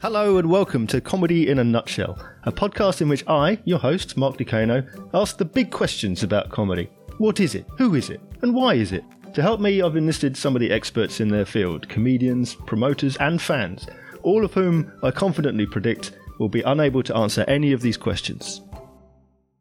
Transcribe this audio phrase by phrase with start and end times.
[0.00, 4.16] Hello and welcome to Comedy in a Nutshell, a podcast in which I, your host,
[4.16, 6.88] Mark Ducano, ask the big questions about comedy.
[7.16, 7.66] What is it?
[7.78, 8.20] Who is it?
[8.42, 9.02] And why is it?
[9.34, 13.42] To help me, I've enlisted some of the experts in their field comedians, promoters, and
[13.42, 13.88] fans,
[14.22, 18.62] all of whom I confidently predict will be unable to answer any of these questions.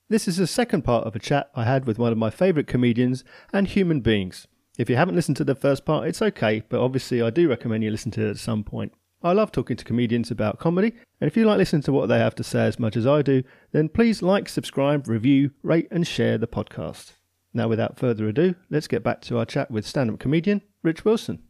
[0.08, 2.68] This is the second part of a chat I had with one of my favourite
[2.68, 3.24] comedians
[3.54, 4.46] and human beings.
[4.78, 7.84] If you haven't listened to the first part, it's okay, but obviously I do recommend
[7.84, 8.94] you listen to it at some point.
[9.28, 12.18] I love talking to comedians about comedy, and if you like listening to what they
[12.18, 16.08] have to say as much as I do, then please like, subscribe, review, rate, and
[16.08, 17.12] share the podcast.
[17.54, 21.04] Now, without further ado, let's get back to our chat with stand up comedian Rich
[21.04, 21.44] Wilson.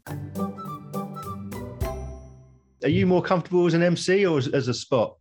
[2.84, 5.18] Are you more comfortable as an MC or as, as a spot?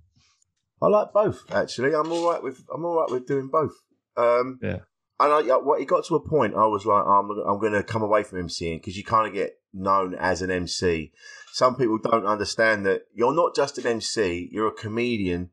[0.81, 1.95] I like both actually.
[1.95, 3.73] I'm all right with I'm all right with doing both.
[4.17, 4.79] Um, Yeah.
[5.19, 7.73] And I, yeah, what it got to a point, I was like, I'm I'm going
[7.73, 11.13] to come away from MCing because you kind of get known as an MC.
[11.57, 15.53] Some people don't understand that you're not just an MC; you're a comedian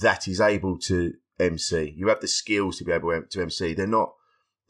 [0.00, 1.92] that is able to MC.
[1.94, 3.74] You have the skills to be able to MC.
[3.74, 4.14] They're not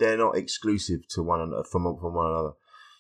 [0.01, 2.55] they're not exclusive to one another from from one another.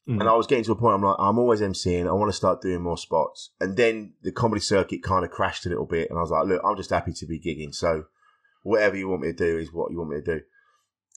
[0.09, 0.21] Mm.
[0.21, 0.95] And I was getting to a point.
[0.95, 2.07] I'm like, I'm always MCing.
[2.07, 3.51] I want to start doing more spots.
[3.59, 6.47] And then the comedy circuit kind of crashed a little bit, and I was like,
[6.47, 7.75] look, I'm just happy to be gigging.
[7.75, 8.05] So
[8.63, 10.41] whatever you want me to do is what you want me to do.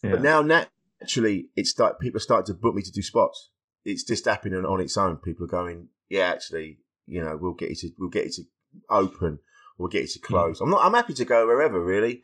[0.01, 0.11] Yeah.
[0.13, 3.51] But now naturally, it's start people are starting to book me to do spots.
[3.83, 5.17] It's just happening on its own.
[5.17, 8.43] People are going, yeah, actually, you know, we'll get you to we'll get you to
[8.89, 9.39] open,
[9.77, 10.61] we'll get you to close.
[10.61, 10.85] I'm not.
[10.85, 12.21] I'm happy to go wherever really.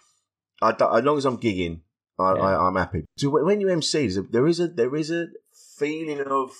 [0.61, 1.81] I as long as I'm gigging,
[2.19, 2.41] I, Yeah.
[2.41, 3.05] I, I'm happy.
[3.17, 5.27] So when you MC, there's a, there is a there is a
[5.77, 6.51] feeling of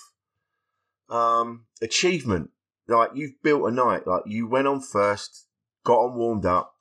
[1.10, 2.50] um achievement.
[2.88, 4.08] Like you've built a night.
[4.08, 5.48] Like you went on first,
[5.84, 6.74] got on warmed up,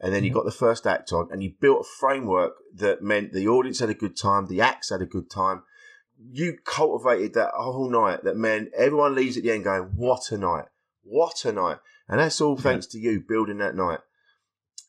[0.00, 0.34] and then you Mhm.
[0.34, 3.90] got the first act on, and you built a framework that meant the audience had
[3.90, 5.62] a good time, the acts had a good time.
[6.30, 10.38] You cultivated that whole night that man everyone leaves at the end going, "What a
[10.38, 10.66] night!
[11.02, 12.62] What a night!" And that's all Yeah.
[12.62, 14.00] thanks to you building that night.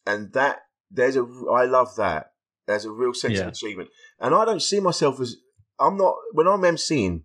[0.06, 2.34] And that there's a I love that.
[2.68, 3.42] There's a real sense Yeah.
[3.44, 5.38] of achievement, and I don't see myself as
[5.80, 7.24] I'm not when I'm MCing.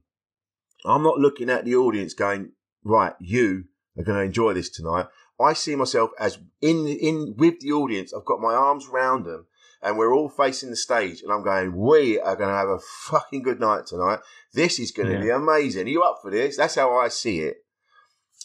[0.85, 2.53] I'm not looking at the audience going,
[2.85, 3.65] "Right, you
[3.97, 5.07] are going to enjoy this tonight."
[5.41, 8.13] I see myself as in in with the audience.
[8.13, 9.47] I've got my arms round them,
[9.83, 11.23] and we're all facing the stage.
[11.23, 12.79] And I'm going, "We are going to have a
[13.11, 14.21] fucking good night tonight.
[14.55, 15.21] This is going to Yeah.
[15.23, 15.87] be amazing.
[15.87, 17.57] Are you up for this?" That's how I see it.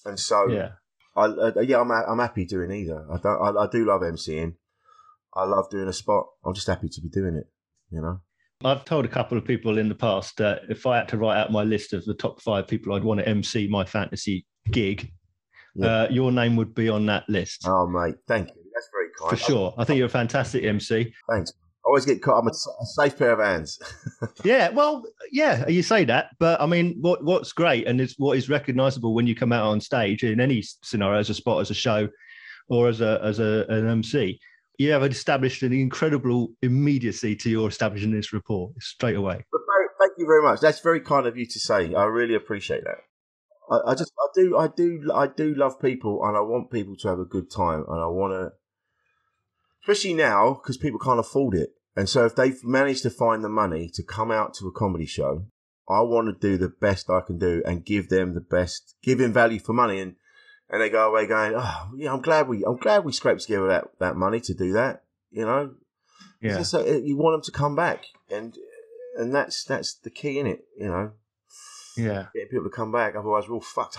[0.06, 0.70] And so, Yeah.
[1.16, 3.06] I, uh, yeah, I'm I'm happy doing either.
[3.12, 3.58] I don't.
[3.58, 4.56] I, I do love MCing.
[5.36, 6.26] I love doing a spot.
[6.46, 7.48] I'm just happy to be doing it.
[7.92, 8.22] You know.
[8.66, 11.38] I've told a couple of people in the past that if I had to write
[11.38, 15.12] out my list of the top five people I'd want to MC my fantasy gig,
[15.76, 16.04] Yeah.
[16.04, 18.63] uh, your name would be on that list Oh, mate, thank you.
[19.20, 19.30] Kind.
[19.30, 19.74] for sure.
[19.78, 21.14] I think you're a fantastic MC.
[21.30, 21.54] Thanks.
[21.86, 22.40] I always get caught.
[22.40, 23.80] I'm a, a safe pair of hands.
[24.44, 28.38] Yeah, well, yeah, you say that, but I mean, what what's great and it's what
[28.38, 31.70] is recognisable when you come out on stage in any scenario, as a spot, as
[31.72, 32.10] a show,
[32.68, 34.40] or as a as a an MC,
[34.78, 39.46] you have established an incredible immediacy to your establishing this rapport straight away.
[39.52, 40.60] But very, thank you very much.
[40.60, 41.94] That's very kind of you to say.
[41.94, 42.98] I really appreciate that.
[43.72, 46.96] I, I just, I do, I do, I do love people, and I want people
[46.98, 48.52] to have a good time, and I want to,
[49.84, 51.74] especially now because people can't afford it.
[51.96, 55.06] And so, if they've managed to find the money to come out to a comedy
[55.06, 55.46] show,
[55.88, 59.20] I want to do the best I can do and give them the best, give
[59.20, 60.16] them value for money, and
[60.70, 63.68] and they go away going, oh yeah, I'm glad we, I'm glad we scraped together
[63.68, 65.04] that that money to do that.
[65.30, 65.76] You know,
[66.42, 68.58] Yeah, so uh, you want them to come back, and
[69.18, 70.66] and that's that's the key in it.
[70.80, 71.12] You know,
[71.96, 72.26] yeah.
[72.34, 73.16] getting people to come back.
[73.16, 73.98] Otherwise, we're all fucked.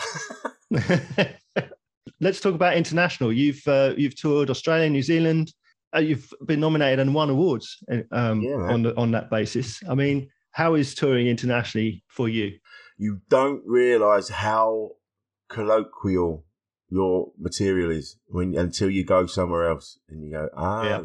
[2.20, 3.32] Let's talk about international.
[3.32, 5.52] You've uh, you've toured Australia, New Zealand.
[5.94, 7.78] Uh, you've been nominated and won awards
[8.10, 9.80] um, Yeah, on the, on that basis.
[9.88, 12.58] I mean, how is touring internationally for you?
[12.96, 14.90] you don't realise how
[15.48, 16.44] colloquial
[16.90, 20.82] your material is when until you go somewhere else and you go ah.
[20.84, 21.02] Yeah.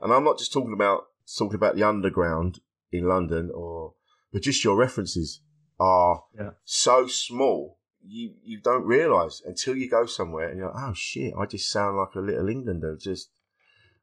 [0.00, 1.04] And I'm not just talking about
[1.38, 3.94] talking about the underground in London or,
[4.32, 5.42] but just your references
[5.78, 6.50] are Yeah.
[6.64, 7.78] so small.
[8.02, 11.70] You you don't realise until you go somewhere and you're like, oh shit, I just
[11.70, 12.96] sound like a little Englander.
[12.98, 13.30] Just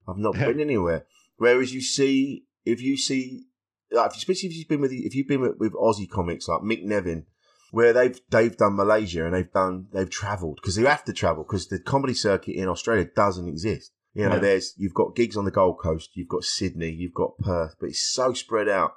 [0.07, 1.05] I've not been anywhere.
[1.37, 3.45] Whereas you see, if you see,
[3.91, 6.83] like, especially if you've been with if you've been with, with Aussie comics like Mick
[6.85, 7.25] Neven,
[7.71, 11.43] where they've they've done Malaysia and they've done they've travelled because you have to travel
[11.43, 13.91] because the comedy circuit in Australia doesn't exist.
[14.13, 14.39] You know, Yeah.
[14.41, 17.89] there's you've got gigs on the Gold Coast, you've got Sydney, you've got Perth, but
[17.89, 18.93] it's so spread out.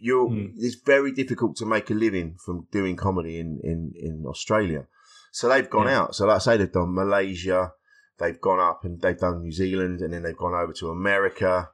[0.00, 0.52] You're Mm.
[0.56, 4.86] it's very difficult to make a living from doing comedy in in in Australia.
[5.32, 6.02] So they've gone Yeah.
[6.02, 6.14] out.
[6.14, 7.72] So like I say, they've done Malaysia,
[8.18, 11.70] they've gone up and they've done New Zealand, and then they've gone over to America.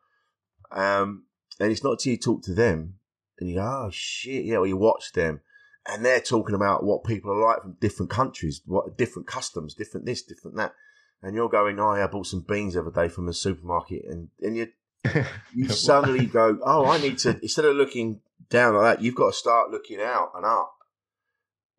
[0.71, 1.25] Um,
[1.61, 2.99] and it's not till you talk to them
[3.39, 5.41] and you go, oh shit, yeah, well you watch them,
[5.87, 10.07] and they're talking about what people are like from different countries, what different customs, different
[10.07, 10.75] this, different that,
[11.23, 14.05] and you're going, oh, yeah, I bought some beans the other day from the supermarket,
[14.09, 14.69] and and you
[15.55, 18.21] you suddenly go, oh, I need to instead of looking
[18.51, 20.75] down like that, you've got to start looking out and up,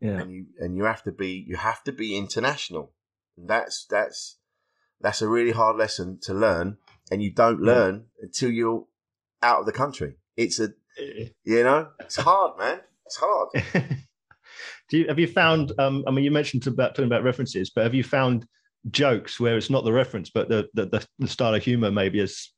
[0.00, 2.92] yeah, and you and you have to be you have to be international.
[3.36, 4.38] And that's that's
[5.00, 6.78] that's a really hard lesson to learn,
[7.10, 7.72] and you don't Yeah.
[7.72, 8.86] learn until you're
[9.42, 10.16] out of the country.
[10.36, 10.70] It's a
[11.44, 12.80] you know, it's hard, man.
[13.04, 13.48] It's hard.
[14.88, 15.72] Do you have you found?
[15.78, 18.46] Um, I mean, you mentioned about talking about references, but have you found
[18.90, 22.20] jokes where it's not the reference, but the the, the, the style of humor maybe
[22.20, 22.48] has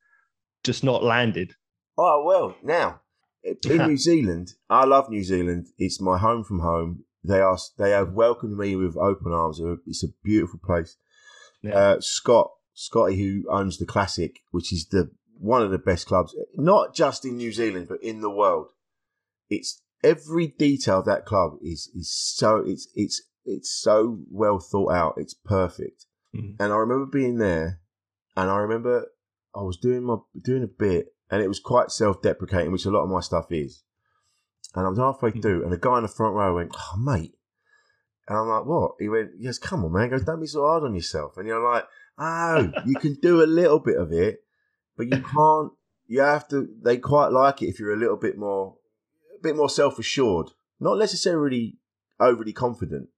[0.63, 1.55] just not landed?
[1.97, 3.01] Oh well, now
[3.43, 3.57] in
[3.89, 5.69] New Zealand, I love New Zealand.
[5.79, 7.05] It's my home from home.
[7.25, 9.61] They are they have welcomed me with open arms.
[9.87, 10.97] It's a beautiful place.
[11.63, 11.77] Yeah.
[11.77, 15.11] Uh, Scott Scotty, who owns the Classic, which is the
[15.41, 18.71] one of the best clubs, not just in New Zealand but in the world.
[19.49, 24.93] It's every detail of that club is is so it's it's it's so well thought
[24.93, 25.15] out.
[25.17, 26.07] It's perfect.
[26.35, 26.57] Mhm.
[26.61, 27.81] And I remember being there,
[28.37, 29.07] and I remember
[29.55, 32.91] I was doing my doing a bit, and it was quite self deprecating, which a
[32.91, 33.83] lot of my stuff is.
[34.75, 35.43] And I was halfway Mhm.
[35.43, 37.35] through, and a guy in the front row went, "Oh, mate,"
[38.29, 40.47] and I'm like, "What?" He went, "He goes, come on, man." He goes, "Don't be
[40.47, 41.85] so hard on yourself." And you're like,
[42.19, 44.45] "Oh, you can do a little bit of it,
[44.97, 45.73] but you can't.
[46.07, 46.69] You have to.
[46.83, 48.77] They quite like it if you're a little bit more,
[49.39, 51.77] a bit more self assured, not necessarily
[52.21, 53.09] overly confident,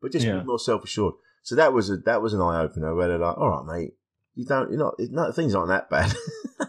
[0.00, 0.36] but just Yeah.
[0.38, 3.18] bit more self assured." So that was a that was an eye opener where they're
[3.18, 3.94] like, "All right, mate."
[4.38, 6.12] You don't, you're not, not, things aren't that bad.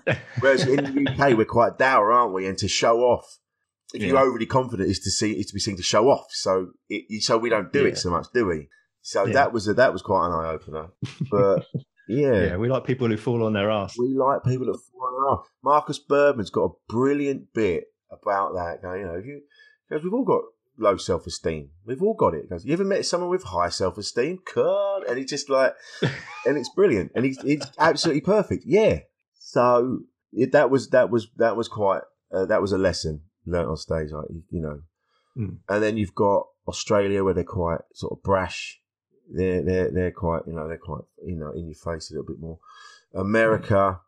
[0.40, 2.48] Whereas in the UK, we're quite dour, aren't we?
[2.48, 3.40] And to show off,
[3.94, 6.28] if you're overly confident, is to see is to be seen to show off.
[6.32, 7.90] So it, so we don't do Yeah.
[7.90, 8.70] it so much, do we?
[9.02, 9.34] So Yeah.
[9.34, 10.88] that was a, that was quite an eye opener.
[11.32, 11.66] But
[12.08, 13.96] yeah, yeah, we like people who fall on their ass.
[13.98, 15.46] we like people that fall on their ass.
[15.64, 18.82] Marcus Birdman's got a brilliant bit about that.
[18.82, 19.42] Going, you know, you
[19.90, 20.42] because we've all got
[20.78, 21.70] low self esteem.
[21.86, 22.50] We've all got it.
[22.50, 24.40] Goes, you ever met someone with high self esteem?
[24.54, 25.74] God, and he's just like,
[26.46, 28.64] and it's brilliant, and he's it's absolutely perfect.
[28.66, 29.00] Yeah.
[29.40, 30.00] So
[30.34, 32.02] it, that was that was that was quite
[32.34, 33.22] uh, that was a lesson
[33.52, 34.82] learnt on stage, like you, know.
[35.38, 35.58] Mm.
[35.70, 38.80] And then you've got Australia where they're quite sort of brash.
[39.30, 42.26] They're they're they're quite you know they're quite you know in your face a little
[42.26, 42.60] bit more.
[43.14, 44.00] America,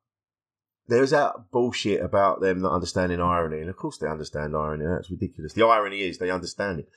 [0.88, 4.86] there's that bullshit about them not understanding irony, and of course they understand irony.
[4.86, 5.54] That's ridiculous.
[5.54, 6.90] The irony is they understand it.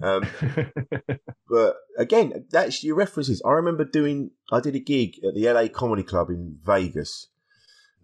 [0.00, 0.24] Um,
[1.48, 3.42] but again, that's your references.
[3.44, 7.28] I remember doing, I did a gig at the LA Comedy Club in Vegas.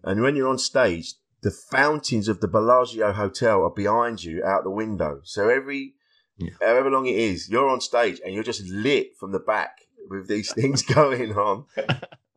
[0.03, 4.63] And when you're on stage, the fountains of the Bellagio Hotel are behind you out
[4.63, 5.21] the window.
[5.23, 5.93] So every,
[6.37, 6.51] Yeah.
[6.61, 10.27] however long it is, you're on stage and you're just lit from the back with
[10.27, 11.65] these things going on.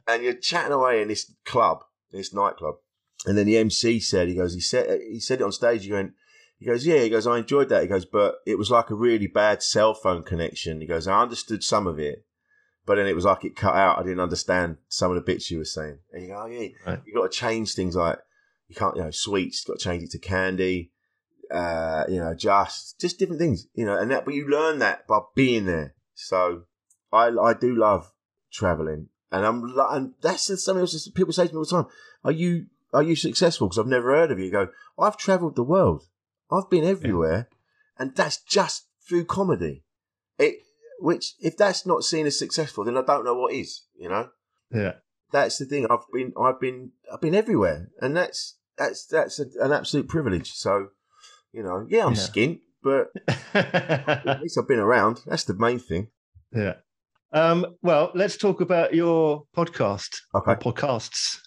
[0.06, 2.76] and you're chatting away in this club, this nightclub.
[3.26, 5.84] And then the MC said, he goes, he said, he said it on stage.
[5.84, 6.12] He went,
[6.58, 7.00] he goes, yeah.
[7.00, 7.82] He goes, I enjoyed that.
[7.82, 10.80] He goes, but it was like a really bad cell phone connection.
[10.80, 12.24] He goes, I understood some of it,
[12.86, 13.98] but then it was like it cut out.
[13.98, 15.98] I didn't understand some of the bits you were saying.
[16.12, 17.00] And you go, oh yeah, Right.
[17.06, 18.18] you got to change things like
[18.70, 19.64] you can't, you know, sweets.
[19.64, 20.92] Got to change it to candy.
[21.50, 23.66] Uh, you know, just just different things.
[23.74, 24.24] You know, and that.
[24.24, 25.94] But you learn that by being there.
[26.14, 26.62] So
[27.12, 28.12] I I do love
[28.52, 31.04] traveling, and I'm and that's something else.
[31.04, 31.86] that People say to me all the time,
[32.22, 34.44] "Are you are you successful?" Because I've never heard of you.
[34.44, 36.04] You go, I've travelled the world.
[36.52, 37.48] I've been everywhere,
[37.98, 39.82] and that's just through comedy.
[40.38, 40.60] It,
[41.00, 43.82] which if that's not seen as successful, then I don't know what is.
[43.98, 44.28] You know,
[44.72, 44.94] yeah.
[45.32, 45.86] that's the thing.
[45.90, 50.50] I've been, I've been, I've been everywhere, and that's that's that's a, an absolute privilege.
[50.52, 50.88] So,
[51.52, 52.18] you know, yeah, I'm Yeah.
[52.20, 53.08] skint, but
[53.54, 55.20] at least I've been around.
[55.26, 56.08] That's the main thing.
[56.52, 56.74] yeah.
[57.32, 61.38] Um, well, let's talk about your podcast Okay, podcasts.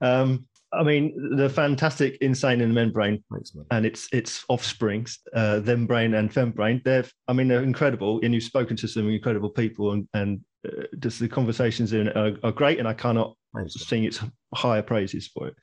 [0.00, 5.18] Um, I mean, the fantastic Insane in the Men Brain thanks, and its its offsprings,
[5.34, 6.80] uh, Them Brain and Fem Brain.
[6.84, 10.84] They're, I mean, they're incredible, and you've spoken to some incredible people, and and uh,
[11.00, 13.74] just the conversations in are, are great, and I cannot Thanks.
[13.86, 14.20] sing its
[14.54, 15.54] higher praises for it.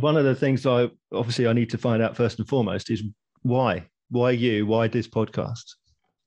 [0.00, 3.02] One of the things I obviously I need to find out first and foremost is
[3.42, 5.74] why, why you, why this podcast?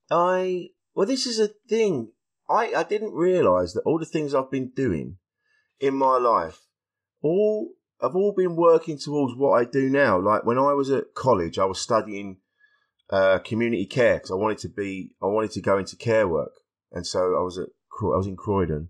[0.10, 2.12] I well, this is a thing.
[2.50, 5.18] I I didn't realise that all the things I've been doing
[5.80, 6.60] in my life,
[7.22, 7.70] all
[8.02, 10.20] have all been working towards what I do now.
[10.20, 12.38] Like when I was at college, I was studying
[13.10, 16.54] uh, community care because I wanted to be, I wanted to go into care work,
[16.92, 17.70] and so I was at
[18.02, 18.90] I was in Croydon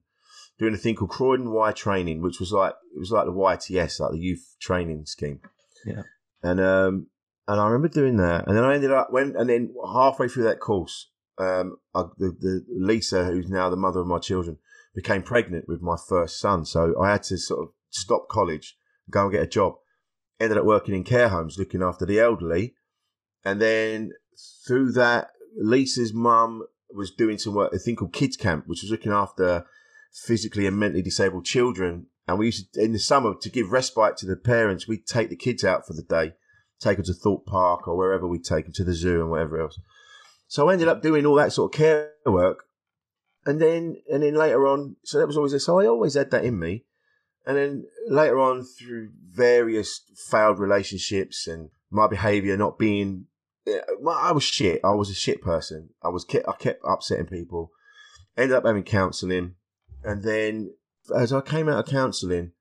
[0.62, 4.00] doing a thing called Croydon Y Training, which was like it was like the YTS,
[4.00, 5.41] like the youth training scheme.
[5.86, 6.03] Yeah.
[6.44, 7.08] and um
[7.48, 10.44] and I remember doing that, and then I ended up when and then halfway through
[10.44, 14.60] that course, um, I, the the Lisa, who's now the mother of my children,
[14.94, 18.77] became pregnant with my first son, so I had to sort of stop college,
[19.10, 19.74] go and get a job.
[20.39, 22.75] Ended up working in care homes, looking after the elderly,
[23.44, 24.12] and then
[24.65, 26.63] through that Lisa's mum
[26.94, 29.65] was doing some work, a thing called Kids Camp, which was looking after
[30.12, 32.08] physically and mentally disabled children.
[32.27, 35.30] And we used to, in the summer, to give respite to the parents, we'd take
[35.30, 36.34] the kids out for the day,
[36.80, 39.60] take them to Thorpe Park or wherever we take them to the zoo and whatever
[39.60, 39.80] else.
[40.48, 42.65] So I ended up doing all that sort of care work.
[43.46, 46.46] And then, and then later on, so that was always, so I always had that
[46.46, 46.86] in me.
[47.46, 53.25] And then later on, through various failed relationships and my behavior not being,
[53.68, 54.80] uh, I was shit.
[54.84, 55.89] I was a shit person.
[56.03, 57.72] I was, I kept upsetting people.
[58.38, 59.56] Ended up having counselling.
[60.03, 60.74] And then
[61.15, 62.51] as I came out of counselling,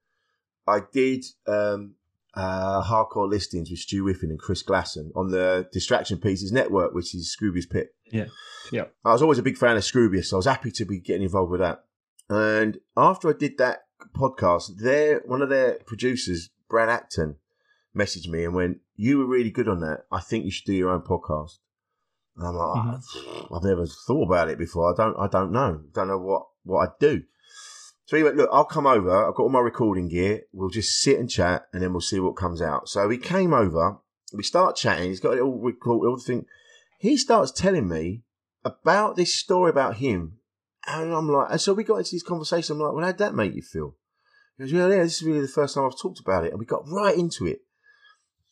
[0.67, 1.95] I did um,
[2.35, 7.15] uh, hardcore listings with Stu Whiffen and Chris Glasson on the Distraction Pieces network, which
[7.15, 7.95] is Scroobius Pip.
[8.07, 8.27] Yeah,
[8.71, 8.85] yeah.
[9.05, 11.23] I was always a big fan of Scroobius, so I was happy to be getting
[11.23, 11.85] involved with that.
[12.29, 13.81] And after I did that
[14.15, 17.37] podcast, their one of their producers, Brad Acton,
[17.97, 20.05] messaged me and went, "You were really good on that.
[20.13, 21.59] I think you should do your own podcast."
[22.37, 23.55] And I'm like, mm-hmm.
[23.55, 24.93] "I've never thought about it before.
[24.93, 25.17] I don't.
[25.19, 25.83] I don't know.
[25.93, 27.23] Don't know what what I'd do."
[28.11, 29.29] So he went, look, I'll come over.
[29.29, 30.43] I've got all my recording gear.
[30.53, 32.89] We'll just sit and chat and then we'll see what comes out.
[32.89, 33.99] So he came over.
[34.33, 35.11] We start chatting.
[35.11, 36.47] He's got it all recorded, all the thing.
[36.99, 38.23] He starts telling me
[38.65, 40.39] about this story about him.
[40.89, 42.75] And I'm like, and so we got into this conversation.
[42.75, 43.95] I'm like, well, how'd that make you feel?
[44.59, 46.51] He goes, well, yeah, this is really the first time I've talked about it.
[46.51, 47.61] And we got right into it.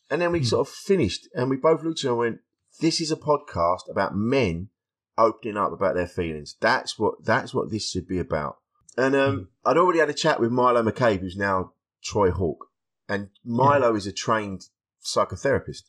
[0.09, 0.45] And then we mm.
[0.45, 2.39] sort of finished and we both looked at each other and went,
[2.79, 4.69] this is a podcast about men
[5.19, 6.55] opening up about their feelings.
[6.59, 8.57] That's what, that's what this should be about.
[8.97, 9.47] And um, mm.
[9.65, 11.73] I'd already had a chat with Milo McCabe, who's now
[12.03, 12.67] Troy Hawke.
[13.07, 13.97] And Milo yeah.
[13.97, 14.65] is a trained
[15.03, 15.83] psychotherapist.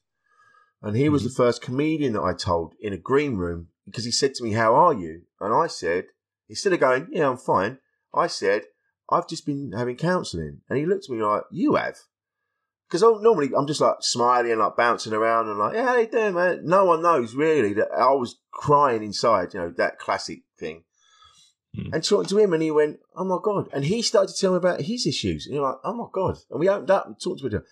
[0.82, 1.28] And he was mm-hmm.
[1.28, 4.52] the first comedian that I told in a green room because he said to me,
[4.52, 5.22] How are you?
[5.40, 6.06] And I said,
[6.48, 7.78] instead of going, Yeah, I'm fine,
[8.14, 8.62] I said,
[9.10, 10.60] I've just been having counselling.
[10.68, 11.98] And he looked at me like, You have?
[12.90, 16.08] Because normally I'm just like smiling and like bouncing around and like, Yeah, how you
[16.08, 16.62] doing, man?
[16.64, 20.82] No one knows really that I was crying inside, you know, that classic thing.
[21.76, 21.94] Mm.
[21.94, 24.50] And talking to him, and he went, "Oh my god!" And he started to tell
[24.50, 27.14] me about his issues, and you're like, "Oh my god!" And we opened up and
[27.20, 27.64] talked to each other.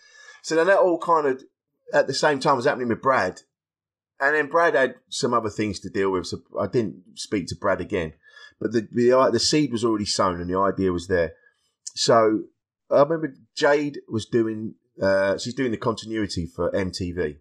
[0.43, 1.43] So then that all kind of
[1.93, 3.41] at the same time was happening with Brad,
[4.21, 7.57] and then Brad had some other things to deal with, so I didn't speak to
[7.57, 8.13] Brad again.
[8.61, 11.33] But the the, the seed was already sown, and the idea was there.
[11.97, 12.45] So
[12.91, 17.39] I remember Jade was doing, uh, she's doing the continuity for MTV,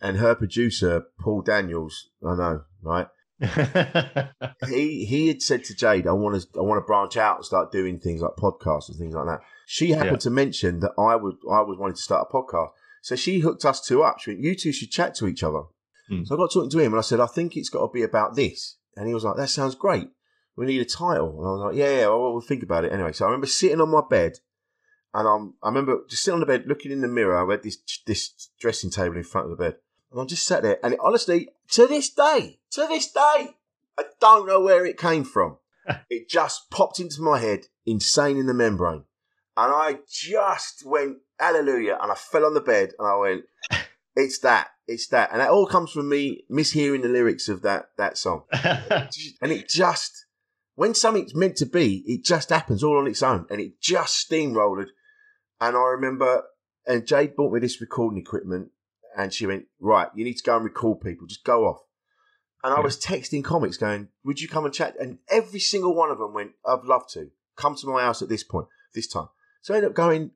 [0.00, 3.08] and her producer Paul Daniels, I know, right?
[4.68, 7.44] he he had said to Jade, "I want to I want to branch out and
[7.44, 10.16] start doing things like podcasts and things like that." She happened yeah.
[10.18, 12.70] to mention that I would I was wanting to start a podcast,
[13.00, 14.20] so she hooked us two up.
[14.20, 15.62] She went, "You two should chat to each other."
[16.10, 16.26] Mm.
[16.26, 18.02] So I got talking to him, and I said, "I think it's got to be
[18.02, 20.08] about this," and he was like, "That sounds great.
[20.54, 22.92] We need a title." And I was like, "Yeah, yeah, well, we'll think about it
[22.92, 24.34] anyway." So I remember sitting on my bed,
[25.12, 27.36] and I'm, I remember just sitting on the bed, looking in the mirror.
[27.36, 29.76] I had this this dressing table in front of the bed,
[30.12, 33.56] and I just sat there, and it, honestly, to this day, to this day,
[33.98, 35.58] I don't know where it came from.
[36.10, 39.04] it just popped into my head, insane in the men brain.
[39.56, 41.98] And I just went, hallelujah.
[42.00, 43.44] And I fell on the bed and I went,
[44.16, 45.32] it's that, it's that.
[45.32, 48.44] And that all comes from me mishearing the lyrics of that, that song.
[48.52, 50.26] and it just,
[50.76, 53.46] when something's meant to be, it just happens all on its own.
[53.50, 54.86] And it just steamrolled.
[55.60, 56.44] And I remember,
[56.86, 58.70] and Jade bought me this recording equipment
[59.16, 61.26] and she went, right, you need to go and record people.
[61.26, 61.80] Just go off.
[62.62, 64.94] And I was texting comics going, would you come and chat?
[65.00, 67.30] And every single one of them went, I'd love to.
[67.56, 69.28] Come to my house at this point, this time.
[69.62, 70.32] So I ended up going,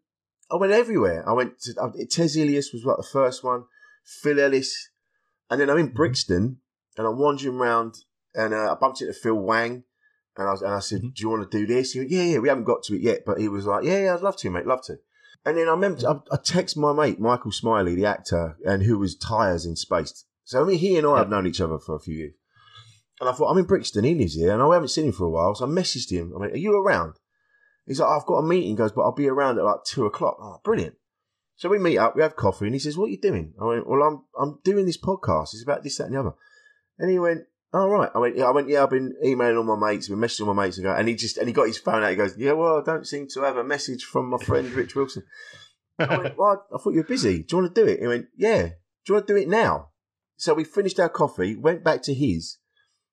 [0.50, 1.26] I went everywhere.
[1.28, 3.64] I went to, uh, Tez Ilyas was like the first one,
[4.04, 4.90] Phil Ellis.
[5.50, 5.96] And then I'm in mm-hmm.
[5.96, 6.58] Brixton
[6.96, 7.96] and I'm wandering around
[8.34, 9.84] and uh, I bumped into Phil Wang.
[10.36, 11.08] And I, was, and I said, mm-hmm.
[11.14, 11.92] do you want to do this?
[11.92, 13.24] He went, yeah, yeah, we haven't got to it yet.
[13.24, 14.98] But he was like, yeah, yeah, I'd love to, mate, love to.
[15.44, 18.98] And then I remember, I, I text my mate, Michael Smiley, the actor, and who
[18.98, 20.26] was Tyres in Spaced.
[20.44, 22.34] So I mean, he and I have known each other for a few years.
[23.20, 25.24] And I thought, I'm in Brixton, he lives here, and I haven't seen him for
[25.24, 25.54] a while.
[25.54, 26.32] So I messaged him.
[26.36, 27.14] I mean, are you around?
[27.86, 28.70] He's like, I've got a meeting.
[28.70, 30.36] He goes, but I'll be around at like two o'clock.
[30.40, 30.96] Oh, brilliant.
[31.56, 33.54] So we meet up, we have coffee, and he says, What are you doing?
[33.60, 35.54] I went, Well, I'm I'm doing this podcast.
[35.54, 36.32] It's about this, that, and the other.
[36.98, 37.42] And he went,
[37.74, 38.10] All right.
[38.14, 40.54] I went, Yeah, I went, Yeah, I've been emailing all my mates, been messaging all
[40.54, 42.38] my mates, and, go, and he just and he got his phone out, he goes,
[42.38, 45.24] Yeah, well, I don't seem to have a message from my friend Rich Wilson.
[45.98, 47.42] I went, Well, I thought you were busy.
[47.42, 48.00] Do you want to do it?
[48.00, 48.62] He went, Yeah.
[48.62, 48.72] Do
[49.08, 49.88] you want to do it now?
[50.36, 52.58] So we finished our coffee, went back to his,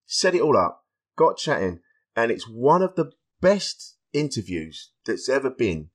[0.06, 0.86] set it all up,
[1.18, 1.80] got chatting,
[2.16, 5.90] and it's one of the best interviews that's ever been.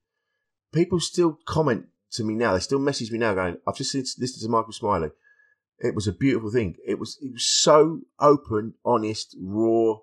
[0.72, 2.54] People still comment to me now.
[2.54, 5.10] They still message me now, going, "I've just listened to Michael Smiley.
[5.78, 6.76] It was a beautiful thing.
[6.86, 9.96] It was it was so open, honest, raw.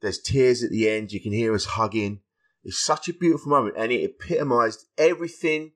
[0.00, 1.12] There's tears at the end.
[1.12, 2.20] You can hear us hugging.
[2.64, 5.72] It's such a beautiful moment, and it epitomised everything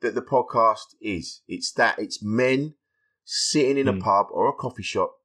[0.00, 1.42] that the podcast is.
[1.46, 1.98] It's that.
[1.98, 2.74] It's men
[3.24, 4.00] sitting in a mm.
[4.00, 5.16] pub or a coffee shop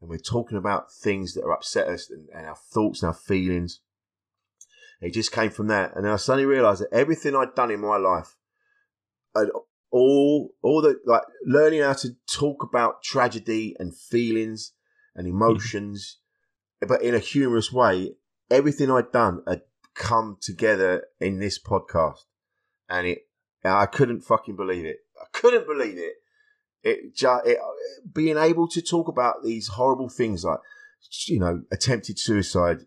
[0.00, 3.14] and we're talking about things that are upset us and, and our thoughts and our
[3.14, 3.80] feelings.
[5.00, 7.80] It just came from that, and then I suddenly realised that everything I'd done in
[7.80, 8.36] my life,
[9.34, 9.50] and
[9.90, 14.72] all all the like learning how to talk about tragedy and feelings
[15.14, 16.18] and emotions,
[16.82, 16.88] mm-hmm.
[16.88, 18.14] but in a humorous way,
[18.50, 19.62] everything I'd done had
[19.94, 22.24] come together in this podcast,
[22.88, 23.28] and it
[23.64, 24.98] I couldn't fucking believe it.
[25.20, 26.14] I couldn't believe it.
[26.82, 27.44] It just
[28.12, 30.60] being able to talk about these horrible things like
[31.26, 32.78] you know attempted suicide.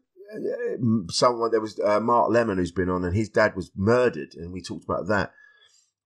[1.09, 4.53] Someone there was uh, Mark Lemon who's been on, and his dad was murdered, and
[4.53, 5.33] we talked about that.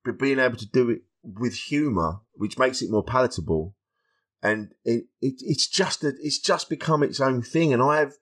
[0.06, 3.76] But being able to do it with humour, which makes it more palatable,
[4.42, 7.74] and it, it it's just a, it's just become its own thing.
[7.74, 8.14] And I have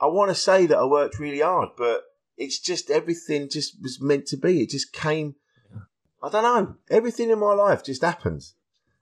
[0.00, 2.02] I want to say that I worked really hard, but
[2.36, 4.62] it's just everything just was meant to be.
[4.62, 5.34] It just came.
[6.22, 6.76] I don't know.
[6.90, 8.54] Everything in my life just happens.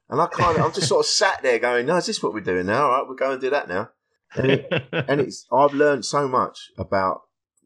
[0.08, 2.32] And I kind of, I'm just sort of sat there going, no, is this what
[2.32, 2.84] we're doing now?
[2.84, 3.90] All right, we're going to do that now.
[4.34, 7.22] And, it, and it's, I've learned so much about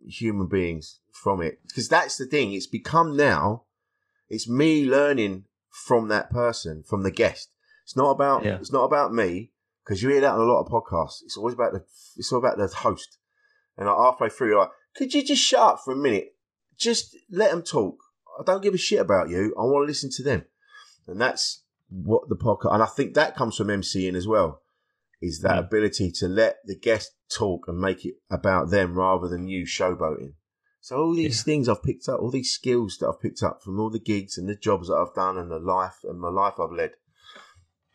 [0.06, 2.52] human beings from it because that's the thing.
[2.52, 3.64] It's become now,
[4.32, 7.50] it's me learning from that person, from the guest.
[7.84, 8.56] It's not about, yeah.
[8.56, 9.52] it's not about me
[9.84, 11.22] because you hear that on a lot of podcasts.
[11.22, 11.84] It's always about the,
[12.16, 13.18] it's all about the host.
[13.76, 16.34] And like halfway through, you're like, could you just shut up for a minute?
[16.78, 17.98] Just let them talk.
[18.40, 19.54] I don't give a shit about you.
[19.58, 20.46] I want to listen to them.
[21.06, 24.62] And that's what the podcast, and I think that comes from MCing as well,
[25.20, 25.66] is that mm.
[25.66, 30.32] ability to let the guest talk and make it about them rather than you showboating.
[30.82, 31.44] So all these yeah.
[31.44, 34.36] things I've picked up, all these skills that I've picked up from all the gigs
[34.36, 36.90] and the jobs that I've done and the life and my life I've led,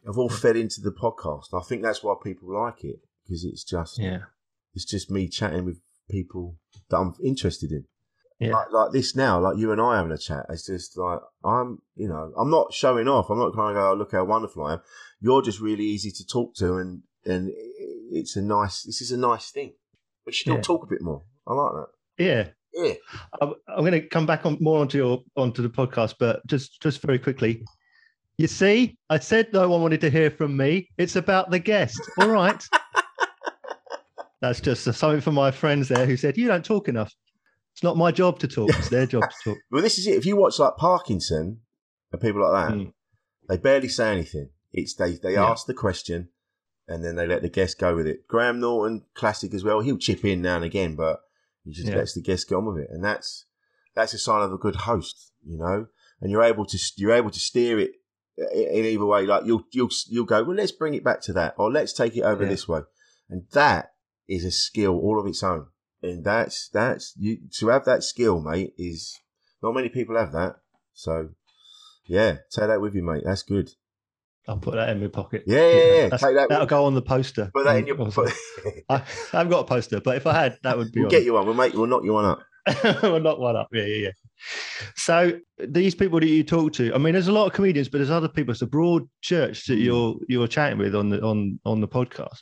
[0.05, 1.53] have all fed into the podcast.
[1.53, 4.19] I think that's why people like it because it's just yeah,
[4.73, 6.55] it's just me chatting with people
[6.89, 7.85] that I'm interested in
[8.39, 8.51] yeah.
[8.51, 10.45] like, like this now, like you and I having a chat.
[10.49, 13.29] It's just like I'm, you know, I'm not showing off.
[13.29, 14.81] I'm not trying to go, oh, look how wonderful I am.
[15.19, 17.51] You're just really easy to talk to, and and
[18.11, 18.83] it's a nice.
[18.83, 19.73] This is a nice thing.
[20.25, 20.55] We should yeah.
[20.55, 21.23] all talk a bit more.
[21.47, 22.23] I like that.
[22.23, 22.47] Yeah.
[22.73, 22.93] Yeah.
[23.41, 26.81] I'm, I'm going to come back on more onto your onto the podcast, but just
[26.81, 27.63] just very quickly.
[28.37, 30.89] You see, I said no one wanted to hear from me.
[30.97, 31.99] It's about the guest.
[32.19, 32.63] All right.
[34.41, 37.13] That's just something for my friends there who said you don't talk enough.
[37.73, 38.69] It's not my job to talk.
[38.69, 39.57] It's their job to talk.
[39.71, 40.15] well, this is it.
[40.15, 41.61] If you watch like Parkinson
[42.11, 42.93] and people like that, mm.
[43.49, 44.49] they barely say anything.
[44.71, 45.45] It's they they yeah.
[45.45, 46.29] ask the question
[46.87, 48.27] and then they let the guest go with it.
[48.27, 49.81] Graham Norton, classic as well.
[49.81, 51.19] He'll chip in now and again, but
[51.67, 51.97] he just yeah.
[51.97, 53.45] lets the guest get on with it, and that's
[53.95, 55.87] that's a sign of a good host, you know.
[56.19, 57.91] And you're able to you're able to steer it
[58.39, 59.25] eh, in either way.
[59.25, 62.15] Like you'll you'll you'll go, well, let's bring it back to that, or let's take
[62.15, 62.49] it over yeah.
[62.49, 62.81] this way,
[63.29, 63.91] and that
[64.27, 65.67] is a skill all of its own
[66.01, 68.73] and that's that's you to have that skill, mate.
[68.77, 69.19] Is
[69.61, 70.57] not many people have that.
[70.93, 71.29] So,
[72.05, 73.23] yeah, take that with you, mate.
[73.25, 73.71] That's good.
[74.47, 75.43] I'll put that in my pocket.
[75.45, 76.09] Yeah, yeah, yeah.
[76.09, 76.47] Take that.
[76.49, 77.51] That'll go on the poster.
[77.53, 77.97] Put that in your.
[77.97, 78.31] Put...
[78.89, 81.01] I, haven't got a poster, but if I had, that would be.
[81.01, 81.11] We'll on.
[81.11, 81.45] get you one.
[81.45, 81.73] We'll make.
[81.73, 82.39] We'll knock you one up.
[83.03, 83.67] we'll knock one up.
[83.73, 84.11] Yeah, yeah, yeah.
[84.95, 87.97] So these people that you talk to, I mean, there's a lot of comedians, but
[87.97, 88.51] there's other people.
[88.51, 89.81] It's a broad church that hmm.
[89.81, 92.39] you're you're chatting with on the on on the podcast.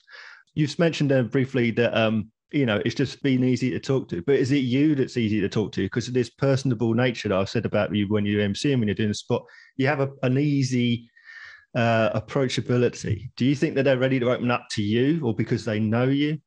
[0.53, 4.21] You've mentioned there briefly that um you know, it's just been easy to talk to.
[4.21, 5.81] But is it you that's easy to talk to?
[5.81, 8.95] Because of this personable nature that I've said about you when you're MCing, when you're
[8.95, 9.43] doing a spot,
[9.75, 11.09] you have a, an easy
[11.75, 13.29] uh, approachability.
[13.35, 16.05] Do you think that they're ready to open up to you or because they know
[16.05, 16.39] you?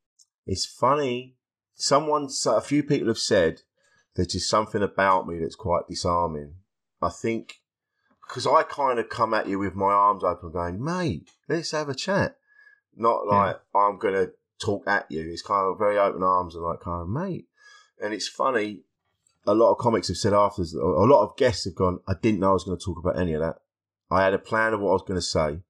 [0.47, 1.37] It's funny.
[1.75, 3.61] Someone, a few people have said
[4.17, 6.55] there's just something about me that's quite disarming.
[7.01, 7.61] I think
[8.27, 11.89] because I kind of come at you with my arms open, going, mate, let's have
[11.89, 12.37] a chat.
[12.97, 13.81] Not like yeah.
[13.81, 15.31] I'm going to talk at you.
[15.31, 17.47] It's kind of very open arms and like kind of mate.
[18.03, 18.83] And it's funny.
[19.47, 20.75] A lot of comics have said afterwards.
[20.75, 22.01] A lot of guests have gone.
[22.07, 23.57] I didn't know I was going to talk about any of that.
[24.11, 25.61] I had a plan of what I was going to say,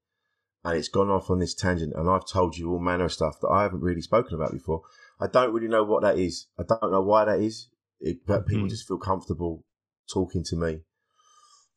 [0.63, 1.93] and it's gone off on this tangent.
[1.95, 4.81] And I've told you all manner of stuff that I haven't really spoken about before.
[5.19, 6.47] I don't really know what that is.
[6.57, 7.69] I don't know why that is.
[7.99, 8.69] It, but people mm-hmm.
[8.69, 9.65] just feel comfortable
[10.11, 10.81] talking to me.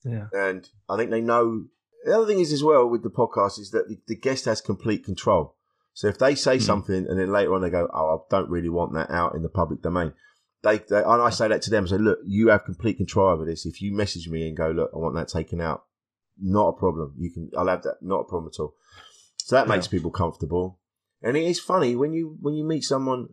[0.05, 0.27] Yeah.
[0.33, 1.64] And I think they know.
[2.05, 4.61] The other thing is as well with the podcast is that the, the guest has
[4.61, 5.57] complete control.
[5.94, 6.62] So if they say mm.
[6.62, 9.42] something and then later on they go, "Oh, I don't really want that out in
[9.42, 10.14] the public domain,"
[10.62, 11.85] they, they and I say that to them.
[11.85, 13.66] I Say, "Look, you have complete control over this.
[13.66, 15.85] If you message me and go, look, I want that taken out,
[16.38, 17.14] not a problem.
[17.18, 17.97] You can, I'll have that.
[18.03, 18.75] Not a problem at all."
[19.38, 19.75] So that yeah.
[19.75, 20.79] makes people comfortable.
[21.23, 23.29] And it is funny when you when you meet someone,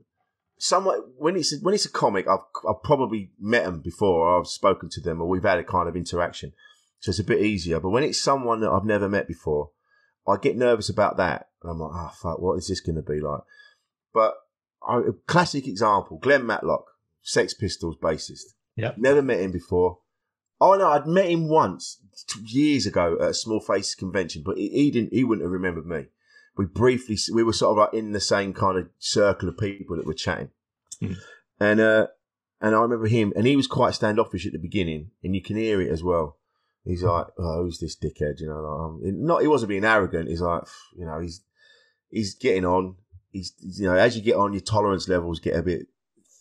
[0.58, 4.48] someone when it's when it's a comic, I've I've probably met them before, or I've
[4.48, 6.54] spoken to them, or we've had a kind of interaction,
[7.00, 7.80] so it's a bit easier.
[7.80, 9.72] But when it's someone that I've never met before,
[10.28, 11.48] I get nervous about that.
[11.64, 13.42] And I'm like, oh, fuck, what is this going to be like?
[14.14, 14.36] But
[14.88, 16.86] I, a classic example Glenn Matlock,
[17.22, 18.54] Sex Pistols bassist.
[18.76, 18.94] Yeah.
[18.98, 20.00] Never met him before.
[20.62, 22.00] Oh no, I'd met him once
[22.44, 25.14] years ago at a Small Face convention, but he, he, didn't.
[25.14, 26.08] He wouldn't have remembered me.
[26.58, 29.96] we briefly we were sort of like in the same kind of circle of people
[29.96, 30.50] that were chatting,
[31.00, 31.14] Hmm.
[31.60, 32.08] and uh,
[32.60, 35.56] and I remember him, and he was quite standoffish at the beginning, and you can
[35.56, 36.38] hear it as well.
[36.84, 40.28] He's like, "Oh, who's this dickhead?" You know, like, um, not he wasn't being arrogant.
[40.28, 40.64] He's like,
[40.98, 41.42] you know, he's
[42.10, 42.96] he's getting on.
[43.32, 45.88] He's you know, as you get on, your tolerance levels get a bit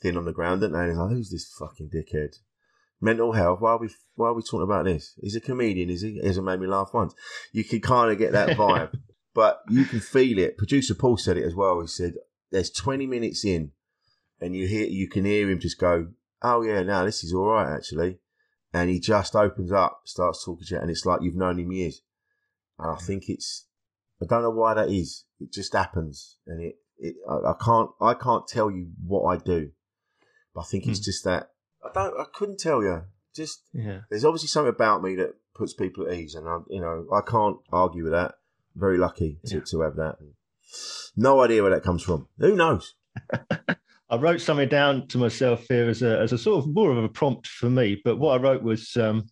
[0.03, 0.79] thin on the ground, don't they?
[0.81, 2.37] And he's like, "Who's this fucking dickhead?"
[3.01, 3.61] Mental health.
[3.61, 5.15] Why are we why are we talking about this?
[5.21, 6.15] He's a comedian, is he?
[6.15, 7.15] He hasn't made me laugh once.
[7.53, 8.93] You can kind of get that vibe,
[9.35, 10.59] but you can feel it.
[10.59, 11.81] Producer Paul said it as well.
[11.81, 12.15] He said,
[12.51, 13.71] "There's 20 minutes in,
[14.41, 16.09] and you hear you can hear him just go,
[16.43, 18.19] oh yeah, now this is all right actually,"
[18.73, 21.71] and he just opens up, starts talking to you, and it's like you've known him
[21.71, 22.03] years.
[22.81, 23.67] And I think it's
[24.21, 25.25] I don't know why that is.
[25.39, 29.37] It just happens, and it, it I, I can't I can't tell you what I
[29.37, 29.71] do,
[30.53, 31.05] but I think it's Hmm.
[31.05, 31.51] just that
[31.97, 33.03] I don't I couldn't tell you.
[33.35, 34.01] Just Yeah.
[34.11, 37.21] there's obviously something about me that puts people at ease, and I you know I
[37.21, 38.35] can't argue with that.
[38.75, 39.63] very lucky to, Yeah.
[39.71, 40.17] to have that.
[41.17, 42.29] No idea where that comes from.
[42.39, 42.95] Who knows?
[44.11, 47.03] I wrote something down to myself here as a as a sort of more of
[47.03, 48.01] a prompt for me.
[48.05, 49.29] But what I wrote was um,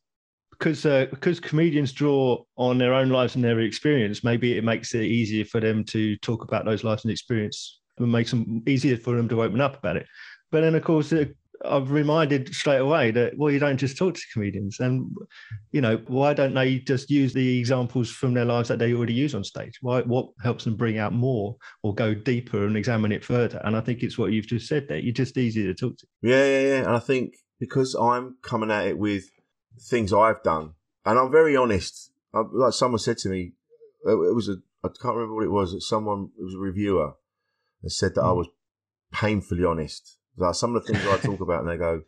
[0.50, 4.24] because uh, because comedians draw on their own lives and their experience.
[4.24, 7.80] Maybe it makes it easier for them to talk about those lives and experience.
[7.98, 10.06] It makes them easier for them to open up about it.
[10.50, 11.12] But then, of course,
[11.64, 15.10] I've reminded straight away that well, you don't just talk to comedians, and
[15.72, 19.14] you know why don't they just use the examples from their lives that they already
[19.14, 19.78] use on stage?
[19.80, 23.60] Why what helps them bring out more or go deeper and examine it further?
[23.64, 24.98] And I think it's what you've just said there.
[24.98, 26.06] You're just easier to talk to.
[26.22, 26.78] Yeah, yeah, yeah.
[26.78, 29.24] And I think because I'm coming at it with
[29.80, 30.72] things I've done,
[31.04, 32.10] and I'm very honest.
[32.34, 33.52] I, like someone said to me,
[34.04, 35.72] it it was a I can't remember what it was.
[35.72, 37.14] That someone it was a reviewer
[37.82, 38.36] and said that I Mm.
[38.36, 38.48] was
[39.12, 40.18] painfully honest.
[40.36, 42.02] Like some of the things I talk about, and they go,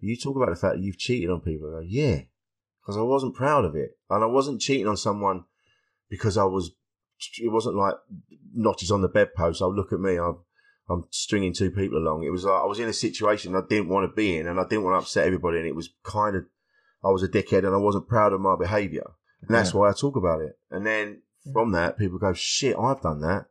[0.00, 2.22] "You talk about the fact that you've cheated on people." I go, "Yeah,"
[2.80, 5.44] because I wasn't proud of it, and I wasn't cheating on someone
[6.08, 6.72] because I was.
[7.40, 7.94] It wasn't like
[8.54, 9.60] notches on the bedpost.
[9.62, 10.16] Oh, look at me!
[10.18, 10.38] I'm
[10.88, 12.24] I'm stringing two people along.
[12.24, 14.58] It was like I was in a situation I didn't want to be in, and
[14.58, 15.58] I didn't want to upset everybody.
[15.58, 16.46] And it was kind of
[17.04, 19.10] I was a dickhead, and I wasn't proud of my behaviour,
[19.42, 19.80] and that's Yeah.
[19.80, 20.58] why I talk about it.
[20.70, 23.46] And then from that, people go, "Shit, I've done that,"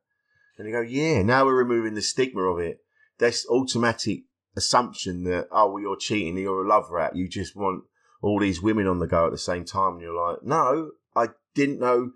[0.57, 2.83] and you go, "Yeah." Now we're removing the stigma of it.
[3.19, 4.23] This automatic
[4.55, 7.83] assumption that oh, well, you're cheating, you're a love rat, you just want
[8.21, 11.29] all these women on the go at the same time, and you're like, "No, I
[11.53, 12.11] didn't know."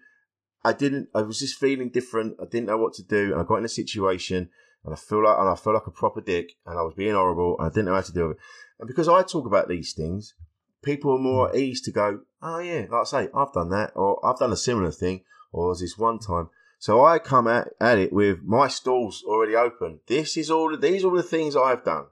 [0.64, 1.10] I didn't.
[1.16, 2.38] I was just feeling different.
[2.40, 4.50] I didn't know what to do, and I got in a situation,
[4.86, 7.14] and I feel like, and I felt like a proper dick, and I was being
[7.14, 8.44] horrible, and I didn't know how to deal with it.
[8.80, 10.36] And because I talk about these things,
[10.84, 11.56] people are more hmm.
[11.56, 14.52] at ease to go, "Oh yeah, like I say, I've done that, or I've done
[14.52, 16.50] a similar thing, or was this one time."
[16.82, 20.00] So I come at, at it with my stalls already open.
[20.08, 20.76] This is all.
[20.76, 22.06] These are all the things I've done.